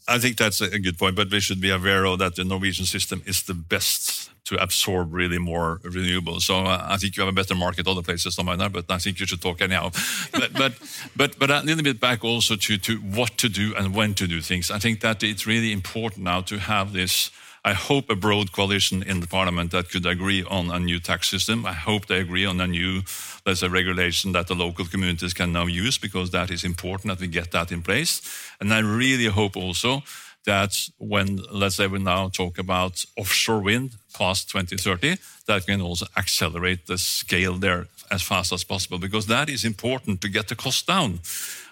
I 0.07 0.19
think 0.19 0.37
that's 0.37 0.61
a 0.61 0.79
good 0.79 0.97
point, 0.97 1.15
but 1.15 1.31
we 1.31 1.39
should 1.39 1.61
be 1.61 1.69
aware 1.69 2.05
of 2.05 2.19
that 2.19 2.35
the 2.35 2.43
Norwegian 2.43 2.85
system 2.85 3.21
is 3.25 3.43
the 3.43 3.53
best 3.53 4.29
to 4.45 4.61
absorb 4.61 5.11
really 5.11 5.39
more 5.39 5.79
renewables. 5.83 6.41
So 6.41 6.65
uh, 6.65 6.85
I 6.87 6.97
think 6.97 7.17
you 7.17 7.23
have 7.23 7.29
a 7.29 7.35
better 7.35 7.55
market 7.55 7.87
other 7.87 8.03
places 8.03 8.35
than 8.35 8.45
mine, 8.45 8.59
but 8.71 8.85
I 8.89 8.99
think 8.99 9.19
you 9.19 9.25
should 9.25 9.41
talk 9.41 9.59
anyhow. 9.59 9.89
but, 10.31 10.53
but, 10.53 10.73
but, 11.15 11.39
but 11.39 11.49
a 11.49 11.61
little 11.61 11.83
bit 11.83 11.99
back 11.99 12.23
also 12.23 12.55
to, 12.55 12.77
to 12.77 12.97
what 12.97 13.37
to 13.37 13.49
do 13.49 13.73
and 13.75 13.95
when 13.95 14.13
to 14.15 14.27
do 14.27 14.41
things. 14.41 14.69
I 14.69 14.77
think 14.77 15.01
that 15.01 15.23
it's 15.23 15.47
really 15.47 15.71
important 15.71 16.25
now 16.25 16.41
to 16.41 16.59
have 16.59 16.93
this 16.93 17.31
I 17.65 17.73
hope 17.73 18.11
a 18.11 18.15
broad 18.15 18.51
coalition 18.51 19.01
in 19.01 19.21
the 19.21 19.27
parliament 19.27 19.71
that 19.71 19.89
could 19.89 20.05
agree 20.05 20.43
on 20.43 20.69
a 20.69 20.79
new 20.79 20.99
tax 20.99 21.27
system. 21.27 21.65
I 21.65 21.73
hope 21.73 22.05
they 22.05 22.19
agree 22.19 22.45
on 22.45 22.61
a 22.61 22.67
new, 22.67 23.01
there's 23.43 23.63
a 23.63 23.71
regulation 23.71 24.33
that 24.33 24.45
the 24.45 24.53
local 24.53 24.85
communities 24.85 25.33
can 25.33 25.51
now 25.51 25.65
use 25.65 25.97
because 25.97 26.29
that 26.29 26.51
is 26.51 26.63
important 26.63 27.09
that 27.09 27.19
we 27.19 27.27
get 27.27 27.51
that 27.53 27.71
in 27.71 27.81
place. 27.81 28.21
And 28.59 28.71
I 28.71 28.81
really 28.81 29.25
hope 29.25 29.57
also 29.57 30.03
that 30.45 30.89
when, 30.99 31.39
let's 31.51 31.77
say, 31.77 31.87
we 31.87 31.97
now 31.97 32.29
talk 32.29 32.59
about 32.59 33.03
offshore 33.17 33.61
wind 33.61 33.95
past 34.13 34.47
2030, 34.51 35.17
that 35.47 35.65
can 35.65 35.81
also 35.81 36.05
accelerate 36.15 36.85
the 36.85 36.99
scale 36.99 37.53
there 37.53 37.87
as 38.11 38.21
fast 38.21 38.53
as 38.53 38.63
possible 38.63 38.99
because 38.99 39.25
that 39.25 39.49
is 39.49 39.65
important 39.65 40.21
to 40.21 40.29
get 40.29 40.49
the 40.49 40.55
cost 40.55 40.85
down. 40.85 41.19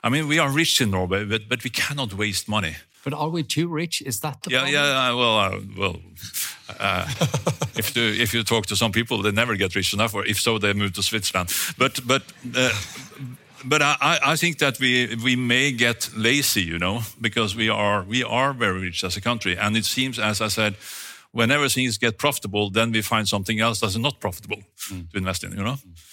I 0.03 0.09
mean, 0.09 0.27
we 0.27 0.39
are 0.39 0.49
rich 0.49 0.81
in 0.81 0.89
Norway, 0.89 1.23
but, 1.23 1.47
but 1.47 1.63
we 1.63 1.69
cannot 1.69 2.15
waste 2.15 2.49
money. 2.49 2.77
But 3.03 3.13
are 3.13 3.29
we 3.29 3.43
too 3.43 3.67
rich? 3.67 4.01
Is 4.01 4.19
that 4.21 4.41
the 4.43 4.51
yeah, 4.51 4.59
problem? 4.59 4.73
Yeah, 4.73 5.13
well, 5.13 5.37
uh, 5.37 5.59
well, 5.77 5.95
uh, 6.79 7.05
if, 7.75 7.95
you, 7.95 8.03
if 8.03 8.33
you 8.33 8.43
talk 8.43 8.65
to 8.67 8.75
some 8.75 8.91
people, 8.91 9.21
they 9.21 9.31
never 9.31 9.55
get 9.55 9.75
rich 9.75 9.93
enough, 9.93 10.13
or 10.13 10.25
if 10.25 10.39
so, 10.39 10.57
they 10.57 10.73
move 10.73 10.93
to 10.93 11.03
Switzerland. 11.03 11.53
But 11.77 11.99
but 12.07 12.23
uh, 12.55 12.71
but 13.65 13.81
I, 13.81 14.19
I 14.23 14.35
think 14.37 14.57
that 14.59 14.79
we 14.79 15.15
we 15.23 15.35
may 15.35 15.71
get 15.73 16.09
lazy, 16.15 16.61
you 16.61 16.79
know, 16.79 17.01
because 17.19 17.55
we 17.55 17.69
are 17.69 18.03
we 18.03 18.23
are 18.23 18.53
very 18.53 18.79
rich 18.79 19.03
as 19.03 19.17
a 19.17 19.21
country, 19.21 19.57
and 19.57 19.75
it 19.75 19.85
seems, 19.85 20.17
as 20.17 20.39
I 20.39 20.47
said, 20.47 20.75
whenever 21.31 21.69
things 21.69 21.97
get 21.97 22.17
profitable, 22.17 22.69
then 22.69 22.91
we 22.91 23.01
find 23.01 23.27
something 23.27 23.59
else 23.59 23.81
that's 23.81 23.97
not 23.97 24.19
profitable 24.19 24.63
mm. 24.89 25.11
to 25.11 25.17
invest 25.17 25.43
in, 25.43 25.51
you 25.51 25.63
know. 25.63 25.75
Mm 25.75 26.09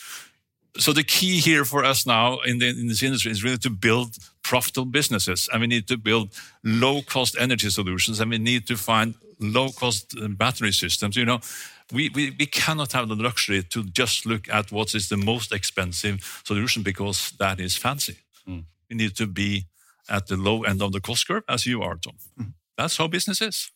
so 0.78 0.92
the 0.92 1.04
key 1.04 1.40
here 1.40 1.64
for 1.64 1.85
us 1.85 2.06
now 2.06 2.38
in, 2.40 2.59
the, 2.59 2.68
in, 2.68 2.87
this 2.88 3.02
industry 3.02 3.33
is 3.33 3.42
really 3.42 3.59
to 3.59 3.70
build 3.70 4.16
profitable 4.42 4.87
businesses 4.87 5.48
and 5.52 5.61
we 5.61 5.66
need 5.66 5.87
to 5.88 5.96
build 5.96 6.30
low 6.62 7.02
cost 7.02 7.37
energy 7.38 7.70
solutions 7.70 8.20
and 8.20 8.30
we 8.30 8.38
need 8.38 8.66
to 8.66 8.76
find 8.76 9.14
low 9.40 9.70
cost 9.70 10.14
uh, 10.16 10.28
battery 10.28 10.72
systems. 10.72 11.16
You 11.16 11.24
know 11.24 11.40
we, 11.92 12.09
we, 12.11 12.35
we 12.38 12.46
cannot 12.46 12.92
have 12.92 13.09
the 13.09 13.14
luxury 13.14 13.62
to 13.62 13.85
just 13.85 14.26
look 14.26 14.48
at 14.48 14.70
what 14.72 14.94
is 14.94 15.09
the 15.09 15.16
most 15.16 15.52
expensive 15.52 16.42
solution 16.44 16.83
because 16.83 17.33
that 17.38 17.61
is 17.61 17.76
fancy. 17.76 18.18
Mm. 18.48 18.64
we 18.88 18.96
need 18.96 19.16
to 19.16 19.26
be 19.26 19.66
at 20.09 20.26
the 20.26 20.37
low 20.37 20.62
end 20.64 20.83
of 20.83 20.92
the 20.92 21.00
cost 21.00 21.26
curve 21.26 21.44
as 21.48 21.66
you 21.66 21.83
are 21.83 21.96
tom. 21.96 22.14
Mm. 22.38 22.52
that's 22.76 22.96
how 22.96 23.09
business 23.09 23.40
is. 23.40 23.70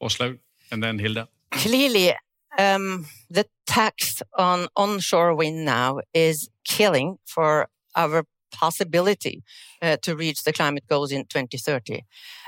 Åslaug 0.00 0.38
and 0.70 0.82
then 0.82 0.98
hilde. 0.98 1.26
Clearly 1.50 2.14
um, 2.58 3.06
the 3.30 3.46
tax 3.66 4.22
on 4.36 4.68
onshore 4.76 5.34
wind 5.34 5.64
now 5.64 6.00
is 6.12 6.50
killing 6.64 7.18
for 7.24 7.68
our 7.96 8.24
possibility 8.52 9.42
uh, 9.80 9.96
to 10.02 10.16
reach 10.16 10.44
the 10.44 10.52
climate 10.52 10.84
goals 10.88 11.10
in 11.12 11.22
2030. 11.24 12.04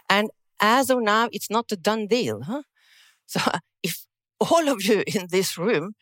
And 0.09 0.31
as 0.61 0.91
of 0.91 1.03
now, 1.03 1.29
it's 1.33 1.51
not 1.51 1.73
a 1.73 1.77
done 1.77 2.07
deal. 2.07 2.43
Huh? 2.43 2.63
So 3.27 3.41
if 3.83 4.05
all 4.39 4.69
of 4.69 4.85
you 4.85 5.03
in 5.07 5.29
this 5.31 5.57
room 5.57 5.95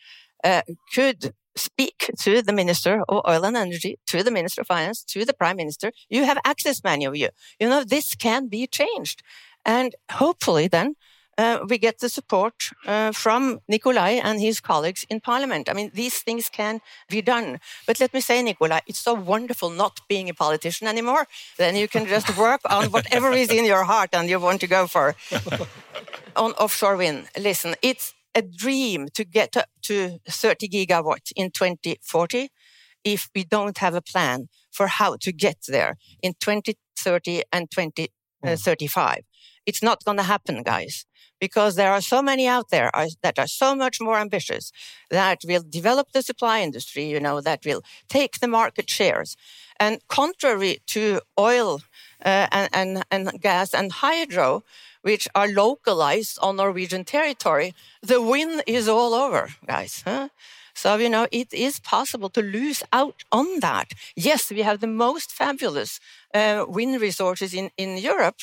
uh, 0.42 0.62
could 0.92 1.32
speak 1.56 2.10
to 2.20 2.42
the 2.42 2.52
Minister 2.52 3.02
of 3.08 3.22
Oil 3.28 3.44
and 3.44 3.56
Energy, 3.56 3.96
to 4.08 4.24
the 4.24 4.30
Minister 4.32 4.62
of 4.62 4.66
Finance, 4.66 5.04
to 5.04 5.24
the 5.24 5.32
Prime 5.32 5.56
Minister, 5.56 5.92
you 6.08 6.24
have 6.24 6.38
access, 6.44 6.82
many 6.82 7.04
of 7.04 7.14
you. 7.14 7.28
You 7.60 7.68
know, 7.68 7.84
this 7.84 8.16
can 8.16 8.48
be 8.48 8.66
changed. 8.66 9.22
And 9.64 9.94
hopefully 10.10 10.66
then 10.66 10.96
Uh, 11.38 11.60
we 11.66 11.78
get 11.78 11.98
the 12.00 12.08
support 12.08 12.54
uh, 12.86 13.10
from 13.10 13.60
Nikolai 13.66 14.20
and 14.22 14.40
his 14.40 14.60
colleagues 14.60 15.06
in 15.08 15.20
parliament. 15.20 15.68
I 15.68 15.72
mean, 15.72 15.90
these 15.94 16.18
things 16.18 16.50
can 16.50 16.80
be 17.08 17.22
done. 17.22 17.58
But 17.86 18.00
let 18.00 18.12
me 18.12 18.20
say, 18.20 18.42
Nikolai, 18.42 18.80
it's 18.86 18.98
so 18.98 19.14
wonderful 19.14 19.70
not 19.70 20.00
being 20.08 20.28
a 20.28 20.34
politician 20.34 20.86
anymore. 20.86 21.26
Then 21.56 21.74
you 21.76 21.88
can 21.88 22.06
just 22.06 22.36
work 22.36 22.60
on 22.68 22.90
whatever 22.90 23.32
is 23.32 23.50
in 23.50 23.64
your 23.64 23.84
heart 23.84 24.10
and 24.12 24.28
you 24.28 24.38
want 24.38 24.60
to 24.60 24.66
go 24.66 24.86
for. 24.86 25.14
on 26.36 26.52
offshore 26.52 26.96
wind, 26.96 27.28
listen, 27.38 27.74
it's 27.82 28.14
a 28.34 28.42
dream 28.42 29.08
to 29.14 29.24
get 29.24 29.56
up 29.56 29.68
to 29.82 30.18
30 30.28 30.68
gigawatts 30.68 31.32
in 31.36 31.50
2040 31.50 32.50
if 33.04 33.28
we 33.34 33.44
don't 33.44 33.78
have 33.78 33.94
a 33.94 34.00
plan 34.00 34.48
for 34.70 34.86
how 34.86 35.16
to 35.16 35.32
get 35.32 35.58
there 35.68 35.96
in 36.22 36.34
2030 36.40 37.42
and 37.52 37.70
2035. 37.70 39.24
It's 39.66 39.82
not 39.82 40.04
going 40.04 40.18
to 40.18 40.24
happen, 40.24 40.62
guys 40.62 41.06
because 41.42 41.74
there 41.74 41.92
are 41.92 42.00
so 42.00 42.22
many 42.22 42.46
out 42.46 42.70
there 42.70 42.94
are, 42.94 43.08
that 43.24 43.36
are 43.36 43.48
so 43.48 43.74
much 43.74 44.00
more 44.00 44.16
ambitious 44.16 44.70
that 45.10 45.38
will 45.44 45.64
develop 45.68 46.12
the 46.12 46.22
supply 46.22 46.60
industry, 46.60 47.04
you 47.04 47.18
know, 47.18 47.40
that 47.40 47.64
will 47.66 47.82
take 48.08 48.38
the 48.38 48.46
market 48.46 48.88
shares. 48.88 49.36
And 49.80 49.98
contrary 50.06 50.78
to 50.94 51.20
oil 51.36 51.80
uh, 52.24 52.46
and, 52.52 52.68
and, 52.72 53.04
and 53.10 53.40
gas 53.40 53.74
and 53.74 53.90
hydro, 53.90 54.62
which 55.02 55.26
are 55.34 55.48
localized 55.48 56.38
on 56.40 56.58
Norwegian 56.58 57.04
territory, 57.04 57.74
the 58.00 58.22
wind 58.22 58.62
is 58.68 58.88
all 58.88 59.12
over, 59.12 59.48
guys. 59.66 60.04
Huh? 60.06 60.28
So, 60.74 60.96
you 60.96 61.08
know, 61.08 61.26
it 61.30 61.52
is 61.52 61.80
possible 61.80 62.30
to 62.30 62.40
lose 62.40 62.82
out 62.92 63.24
on 63.30 63.60
that. 63.60 63.92
Yes, 64.16 64.50
we 64.50 64.62
have 64.62 64.80
the 64.80 64.86
most 64.86 65.30
fabulous 65.30 66.00
uh, 66.32 66.64
wind 66.68 67.00
resources 67.00 67.52
in, 67.52 67.70
in 67.76 67.98
Europe, 67.98 68.36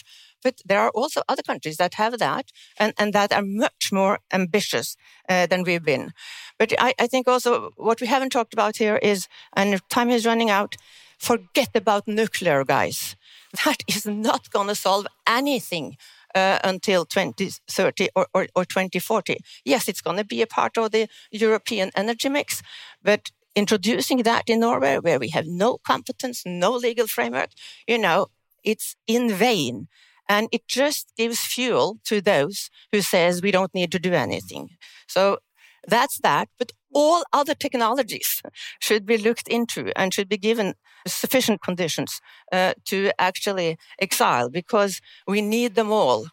but 0.44 0.62
there 0.66 0.80
are 0.80 0.92
also 0.92 1.22
other 1.28 1.44
countries 1.44 1.78
that 1.78 1.96
have 1.96 2.18
that 2.20 2.52
and, 2.78 2.94
and 2.98 3.14
that 3.14 3.34
are 3.34 3.42
much 3.42 3.92
more 3.92 4.20
ambitious 4.32 4.96
uh, 5.28 5.46
than 5.48 5.64
we've 5.64 5.84
been. 5.84 6.14
But 6.58 6.74
I, 6.80 6.94
I 7.00 7.08
think 7.08 7.28
also 7.28 7.72
what 7.78 8.02
we 8.02 8.08
haven't 8.08 8.32
talked 8.32 8.54
about 8.54 8.78
here 8.78 8.98
is, 8.98 9.28
and 9.56 9.82
time 9.90 10.10
is 10.10 10.26
running 10.26 10.50
out, 10.50 10.76
forget 11.18 11.70
about 11.76 12.08
nuclear, 12.08 12.64
guys. 12.64 13.16
That 13.66 13.84
is 13.88 14.06
not 14.06 14.52
going 14.52 14.68
to 14.68 14.76
solve 14.76 15.08
anything 15.26 15.98
uh, 16.36 16.60
until 16.64 17.06
2030 17.06 18.10
or, 18.16 18.28
or, 18.34 18.48
or 18.56 18.66
2040. 18.66 19.38
Yes, 19.66 19.88
it's 19.88 20.02
going 20.02 20.18
to 20.18 20.26
be 20.26 20.42
a 20.42 20.48
part 20.48 20.78
of 20.78 20.92
the 20.92 21.08
European 21.32 21.92
energy 21.96 22.30
mix, 22.30 22.62
but 23.04 23.32
introducing 23.56 24.24
that 24.24 24.44
in 24.48 24.60
Norway, 24.60 24.98
where 25.00 25.20
we 25.20 25.30
have 25.30 25.48
no 25.48 25.78
competence, 25.78 26.44
no 26.46 26.72
legal 26.72 27.08
framework, 27.08 27.50
you 27.88 27.98
know, 27.98 28.28
it's 28.64 28.96
in 29.08 29.32
vain. 29.32 29.88
And 30.30 30.48
it 30.52 30.68
just 30.68 31.12
gives 31.18 31.40
fuel 31.42 32.00
to 32.06 32.22
those 32.22 32.70
who 32.94 33.02
says 33.02 33.42
we 33.42 33.52
don't 33.52 33.76
need 33.76 33.92
to 33.94 34.00
do 34.00 34.14
anything. 34.14 34.70
So 35.08 35.40
that's 35.88 36.20
that. 36.22 36.50
But 36.60 36.72
all 36.94 37.24
other 37.34 37.56
technologies 37.56 38.42
should 38.82 39.06
be 39.06 39.18
looked 39.18 39.48
into 39.48 39.92
and 39.96 40.14
should 40.14 40.30
be 40.30 40.38
given 40.38 40.76
sufficient 41.08 41.62
conditions 41.62 42.22
uh, 42.52 42.74
to 42.86 43.12
actually 43.20 43.78
excel 44.00 44.50
because 44.50 45.02
we 45.28 45.42
need 45.42 45.76
them 45.76 45.92
all. 45.92 46.28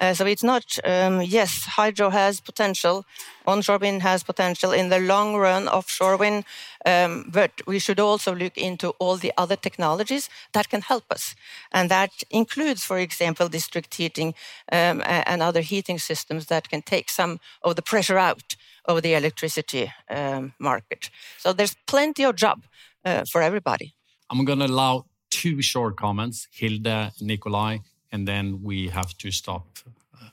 Uh, 0.00 0.14
so 0.14 0.26
it's 0.26 0.44
not, 0.44 0.78
um, 0.84 1.20
yes, 1.22 1.64
hydro 1.64 2.10
has 2.10 2.40
potential, 2.40 3.04
onshore 3.46 3.78
wind 3.78 4.02
has 4.02 4.22
potential 4.22 4.72
in 4.72 4.88
the 4.90 4.98
long 4.98 5.34
run, 5.36 5.68
offshore 5.68 6.16
wind, 6.16 6.44
um, 6.86 7.28
but 7.32 7.50
we 7.66 7.78
should 7.78 8.00
also 8.00 8.34
look 8.34 8.56
into 8.56 8.90
all 8.98 9.16
the 9.16 9.32
other 9.36 9.56
technologies 9.56 10.30
that 10.52 10.68
can 10.68 10.82
help 10.82 11.04
us. 11.10 11.34
And 11.72 11.90
that 11.90 12.10
includes, 12.30 12.84
for 12.84 12.98
example, 12.98 13.48
district 13.48 13.94
heating 13.94 14.34
um, 14.70 15.02
and 15.04 15.42
other 15.42 15.62
heating 15.62 15.98
systems 15.98 16.46
that 16.46 16.68
can 16.68 16.82
take 16.82 17.10
some 17.10 17.40
of 17.62 17.74
the 17.74 17.82
pressure 17.82 18.18
out 18.18 18.56
of 18.84 19.02
the 19.02 19.14
electricity 19.14 19.92
um, 20.10 20.52
market. 20.58 21.10
So 21.38 21.52
there's 21.52 21.76
plenty 21.86 22.24
of 22.24 22.36
job 22.36 22.62
uh, 23.04 23.24
for 23.30 23.42
everybody. 23.42 23.94
I'm 24.30 24.44
going 24.44 24.60
to 24.60 24.66
allow 24.66 25.06
two 25.30 25.62
short 25.62 25.96
comments, 25.96 26.48
Hilde, 26.52 27.12
Nikolai, 27.20 27.78
and 28.12 28.26
then 28.26 28.62
we 28.62 28.88
have 28.88 29.16
to 29.18 29.30
stop. 29.30 29.66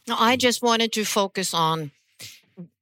No, 0.07 0.15
I 0.17 0.35
just 0.35 0.61
wanted 0.61 0.91
to 0.93 1.05
focus 1.05 1.53
on 1.53 1.91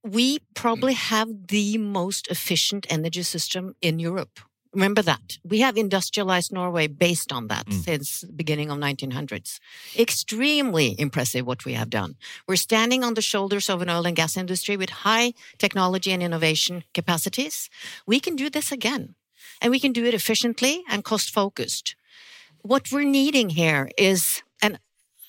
we 0.04 0.40
probably 0.54 0.94
have 0.94 1.48
the 1.48 1.78
most 1.78 2.28
efficient 2.28 2.86
energy 2.90 3.24
system 3.24 3.76
in 3.82 4.00
Europe. 4.00 4.40
Remember 4.74 5.04
that. 5.04 5.38
We 5.44 5.60
have 5.60 5.78
industrialized 5.78 6.52
Norway 6.52 6.88
based 6.88 7.32
on 7.32 7.48
that 7.48 7.68
mm. 7.68 7.84
since 7.84 8.22
the 8.22 8.34
beginning 8.34 8.72
of 8.72 8.80
1900s. 8.80 9.60
Extremely 9.98 11.00
impressive 11.00 11.46
what 11.46 11.64
we 11.64 11.74
have 11.74 11.92
done. 11.92 12.16
We're 12.48 12.56
standing 12.56 13.04
on 13.04 13.14
the 13.14 13.22
shoulders 13.22 13.70
of 13.70 13.82
an 13.82 13.90
oil 13.90 14.08
and 14.08 14.16
gas 14.16 14.36
industry 14.36 14.76
with 14.76 14.90
high 14.90 15.34
technology 15.60 16.12
and 16.12 16.24
innovation 16.24 16.84
capacities. 16.94 17.70
We 18.08 18.20
can 18.20 18.36
do 18.36 18.50
this 18.50 18.72
again 18.72 19.16
and 19.62 19.70
we 19.70 19.80
can 19.80 19.94
do 19.94 20.06
it 20.06 20.16
efficiently 20.16 20.84
and 20.90 21.04
cost 21.04 21.32
focused. 21.32 21.96
What 22.64 22.92
we're 22.92 23.04
needing 23.04 23.50
here 23.50 23.92
is 23.98 24.42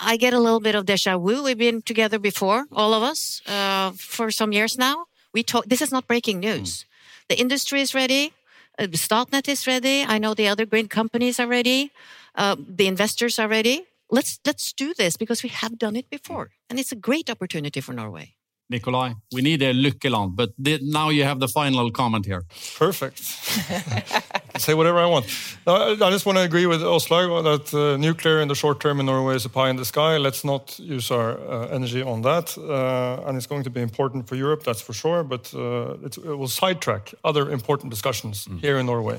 I 0.00 0.16
get 0.16 0.32
a 0.32 0.40
little 0.40 0.60
bit 0.60 0.74
of 0.74 0.86
deja 0.86 1.18
vu. 1.18 1.42
We've 1.42 1.58
been 1.58 1.82
together 1.82 2.18
before, 2.18 2.66
all 2.72 2.92
of 2.94 3.02
us, 3.02 3.42
uh, 3.46 3.92
for 3.96 4.30
some 4.30 4.52
years 4.52 4.76
now. 4.76 5.06
We 5.32 5.42
talk. 5.42 5.64
This 5.66 5.82
is 5.82 5.90
not 5.90 6.06
breaking 6.06 6.40
news. 6.40 6.70
Mm. 6.70 6.84
The 7.28 7.40
industry 7.40 7.80
is 7.80 7.94
ready. 7.94 8.32
Uh, 8.78 8.86
Statnett 8.86 9.48
is 9.48 9.66
ready. 9.66 10.04
I 10.06 10.18
know 10.18 10.34
the 10.34 10.48
other 10.48 10.66
green 10.66 10.88
companies 10.88 11.38
are 11.38 11.46
ready. 11.46 11.90
Uh, 12.34 12.56
the 12.58 12.86
investors 12.86 13.38
are 13.38 13.48
ready. 13.48 13.86
Let's 14.10 14.38
let's 14.44 14.72
do 14.72 14.94
this 14.94 15.16
because 15.16 15.42
we 15.42 15.48
have 15.48 15.78
done 15.78 15.96
it 15.96 16.10
before, 16.10 16.50
and 16.68 16.78
it's 16.78 16.92
a 16.92 16.96
great 16.96 17.30
opportunity 17.30 17.80
for 17.80 17.92
Norway. 17.92 18.34
Nikolai, 18.70 19.14
we 19.32 19.42
need 19.42 19.62
a 19.62 19.72
Lykkeland, 19.72 20.36
but 20.36 20.50
now 20.58 21.10
you 21.10 21.24
have 21.24 21.38
the 21.38 21.48
final 21.48 21.90
comment 21.90 22.26
here. 22.26 22.44
Perfect. 22.76 23.20
say 24.58 24.74
whatever 24.74 24.98
I 24.98 25.06
want. 25.06 25.26
I 25.66 26.10
just 26.10 26.26
want 26.26 26.38
to 26.38 26.44
agree 26.44 26.66
with 26.66 26.80
Åslaug 26.82 27.42
that 27.44 27.74
uh, 27.74 27.96
nuclear 27.96 28.40
in 28.40 28.48
the 28.48 28.54
short 28.54 28.80
term 28.80 29.00
in 29.00 29.06
Norway 29.06 29.36
is 29.36 29.44
a 29.44 29.48
pie 29.48 29.70
in 29.70 29.76
the 29.76 29.84
sky. 29.84 30.16
Let's 30.16 30.44
not 30.44 30.78
use 30.78 31.10
our 31.10 31.38
uh, 31.38 31.68
energy 31.68 32.02
on 32.02 32.22
that. 32.22 32.56
Uh, 32.56 33.26
and 33.26 33.36
it's 33.36 33.46
going 33.46 33.64
to 33.64 33.70
be 33.70 33.80
important 33.80 34.28
for 34.28 34.36
Europe, 34.36 34.62
that's 34.62 34.80
for 34.80 34.92
sure, 34.92 35.24
but 35.24 35.52
uh, 35.54 35.96
it 36.04 36.18
will 36.18 36.48
sidetrack 36.48 37.14
other 37.24 37.50
important 37.50 37.90
discussions 37.90 38.46
mm. 38.46 38.60
here 38.60 38.78
in 38.78 38.86
Norway. 38.86 39.18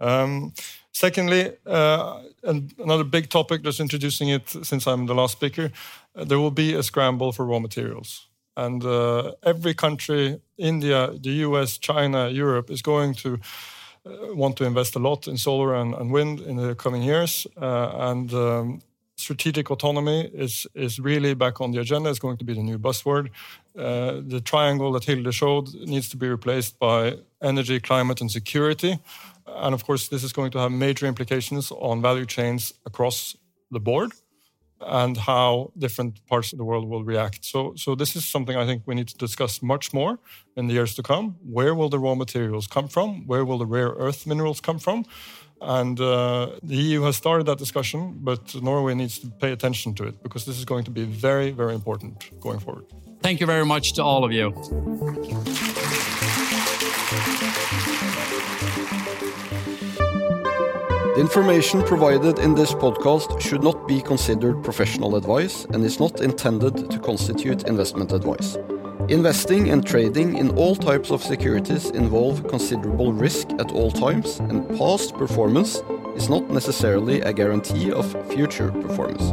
Um, 0.00 0.52
secondly, 0.92 1.52
uh, 1.66 2.22
and 2.42 2.72
another 2.78 3.04
big 3.04 3.28
topic, 3.28 3.62
just 3.62 3.80
introducing 3.80 4.30
it 4.30 4.48
since 4.48 4.86
I'm 4.86 5.06
the 5.06 5.14
last 5.14 5.32
speaker, 5.32 5.70
uh, 6.16 6.24
there 6.24 6.38
will 6.38 6.50
be 6.50 6.74
a 6.74 6.82
scramble 6.82 7.32
for 7.32 7.44
raw 7.44 7.58
materials. 7.58 8.26
And 8.56 8.84
uh, 8.84 9.32
every 9.42 9.74
country, 9.74 10.40
India, 10.58 11.12
the 11.18 11.30
US, 11.46 11.78
China, 11.78 12.28
Europe, 12.28 12.70
is 12.70 12.82
going 12.82 13.14
to 13.14 13.38
want 14.04 14.56
to 14.56 14.64
invest 14.64 14.96
a 14.96 14.98
lot 14.98 15.28
in 15.28 15.36
solar 15.36 15.74
and, 15.74 15.94
and 15.94 16.10
wind 16.10 16.40
in 16.40 16.56
the 16.56 16.74
coming 16.74 17.02
years. 17.02 17.46
Uh, 17.60 17.90
and 18.10 18.32
um, 18.32 18.80
strategic 19.16 19.70
autonomy 19.70 20.30
is, 20.32 20.66
is 20.74 20.98
really 20.98 21.34
back 21.34 21.60
on 21.60 21.72
the 21.72 21.80
agenda. 21.80 22.10
It's 22.10 22.18
going 22.18 22.38
to 22.38 22.44
be 22.44 22.54
the 22.54 22.62
new 22.62 22.78
buzzword. 22.78 23.28
Uh, 23.78 24.20
the 24.26 24.40
triangle 24.40 24.92
that 24.92 25.04
Hilde 25.04 25.32
showed 25.34 25.74
needs 25.74 26.08
to 26.10 26.16
be 26.16 26.28
replaced 26.28 26.78
by 26.78 27.18
energy, 27.42 27.80
climate, 27.80 28.20
and 28.20 28.30
security. 28.30 28.98
And 29.46 29.74
of 29.74 29.84
course, 29.84 30.08
this 30.08 30.24
is 30.24 30.32
going 30.32 30.50
to 30.52 30.58
have 30.58 30.72
major 30.72 31.06
implications 31.06 31.70
on 31.70 32.00
value 32.00 32.26
chains 32.26 32.72
across 32.86 33.36
the 33.70 33.80
board 33.80 34.12
and 34.80 35.16
how 35.16 35.72
different 35.76 36.24
parts 36.26 36.52
of 36.52 36.58
the 36.58 36.64
world 36.64 36.88
will 36.88 37.04
react. 37.04 37.44
So, 37.44 37.74
so 37.76 37.94
this 37.94 38.16
is 38.16 38.24
something 38.24 38.56
I 38.56 38.66
think 38.66 38.82
we 38.86 38.94
need 38.94 39.08
to 39.08 39.16
discuss 39.16 39.62
much 39.62 39.92
more 39.92 40.18
in 40.56 40.68
the 40.68 40.74
years 40.74 40.94
to 40.94 41.02
come. 41.02 41.36
Where 41.42 41.74
will 41.74 41.88
the 41.88 41.98
raw 41.98 42.14
materials 42.14 42.66
come 42.66 42.88
from? 42.88 43.26
Where 43.26 43.44
will 43.44 43.58
the 43.58 43.66
rare 43.66 43.90
earth 43.90 44.26
minerals 44.26 44.60
come 44.60 44.78
from? 44.78 45.04
And 45.60 46.00
uh, 46.00 46.52
the 46.62 46.76
EU 46.76 47.02
has 47.02 47.16
started 47.16 47.44
that 47.46 47.58
discussion, 47.58 48.18
but 48.20 48.54
Norway 48.62 48.94
needs 48.94 49.18
to 49.18 49.26
pay 49.28 49.52
attention 49.52 49.94
to 49.94 50.04
it 50.04 50.22
because 50.22 50.46
this 50.46 50.58
is 50.58 50.64
going 50.64 50.84
to 50.84 50.90
be 50.90 51.04
very, 51.04 51.50
very 51.50 51.74
important 51.74 52.30
going 52.40 52.60
forward. 52.60 52.86
Thank 53.22 53.40
you 53.40 53.46
very 53.46 53.66
much 53.66 53.92
to 53.94 54.02
all 54.02 54.24
of 54.24 54.32
you. 54.32 54.54
Information 61.20 61.82
provided 61.82 62.38
in 62.38 62.54
this 62.54 62.72
podcast 62.72 63.38
should 63.42 63.62
not 63.62 63.86
be 63.86 64.00
considered 64.00 64.64
professional 64.64 65.16
advice 65.16 65.66
and 65.66 65.84
is 65.84 66.00
not 66.00 66.22
intended 66.22 66.90
to 66.90 66.98
constitute 66.98 67.64
investment 67.64 68.12
advice. 68.12 68.56
Investing 69.10 69.68
and 69.68 69.86
trading 69.86 70.38
in 70.38 70.48
all 70.56 70.74
types 70.74 71.10
of 71.10 71.22
securities 71.22 71.90
involve 71.90 72.48
considerable 72.48 73.12
risk 73.12 73.48
at 73.58 73.70
all 73.70 73.90
times, 73.90 74.38
and 74.38 74.66
past 74.78 75.12
performance 75.12 75.82
is 76.16 76.30
not 76.30 76.48
necessarily 76.48 77.20
a 77.20 77.34
guarantee 77.34 77.92
of 77.92 78.06
future 78.32 78.72
performance. 78.72 79.30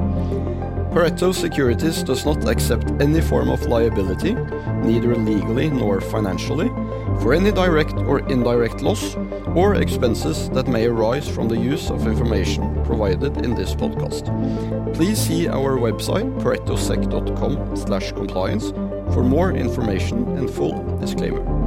Pareto 0.94 1.34
Securities 1.34 2.04
does 2.04 2.26
not 2.26 2.50
accept 2.50 2.92
any 3.00 3.22
form 3.22 3.50
of 3.50 3.66
liability, 3.66 4.34
neither 4.84 5.16
legally 5.16 5.70
nor 5.70 6.02
financially, 6.02 6.70
for 7.22 7.34
any 7.34 7.52
direct 7.52 7.96
or 7.96 8.20
indirect 8.30 8.82
loss 8.82 9.16
or 9.56 9.76
expenses 9.76 10.50
that 10.50 10.68
may 10.68 10.86
arise 10.86 11.28
from 11.28 11.48
the 11.48 11.58
use 11.58 11.90
of 11.90 12.06
information 12.08 12.84
provided 12.84 13.38
in 13.46 13.56
this 13.56 13.74
podcast. 13.76 14.26
Please 14.94 15.20
see 15.20 15.48
our 15.48 15.78
website 15.78 16.30
paretosec.com/compliance 16.42 18.74
for 19.14 19.24
more 19.24 19.52
information 19.52 20.38
and 20.38 20.50
full 20.50 20.84
disclaimer. 21.00 21.67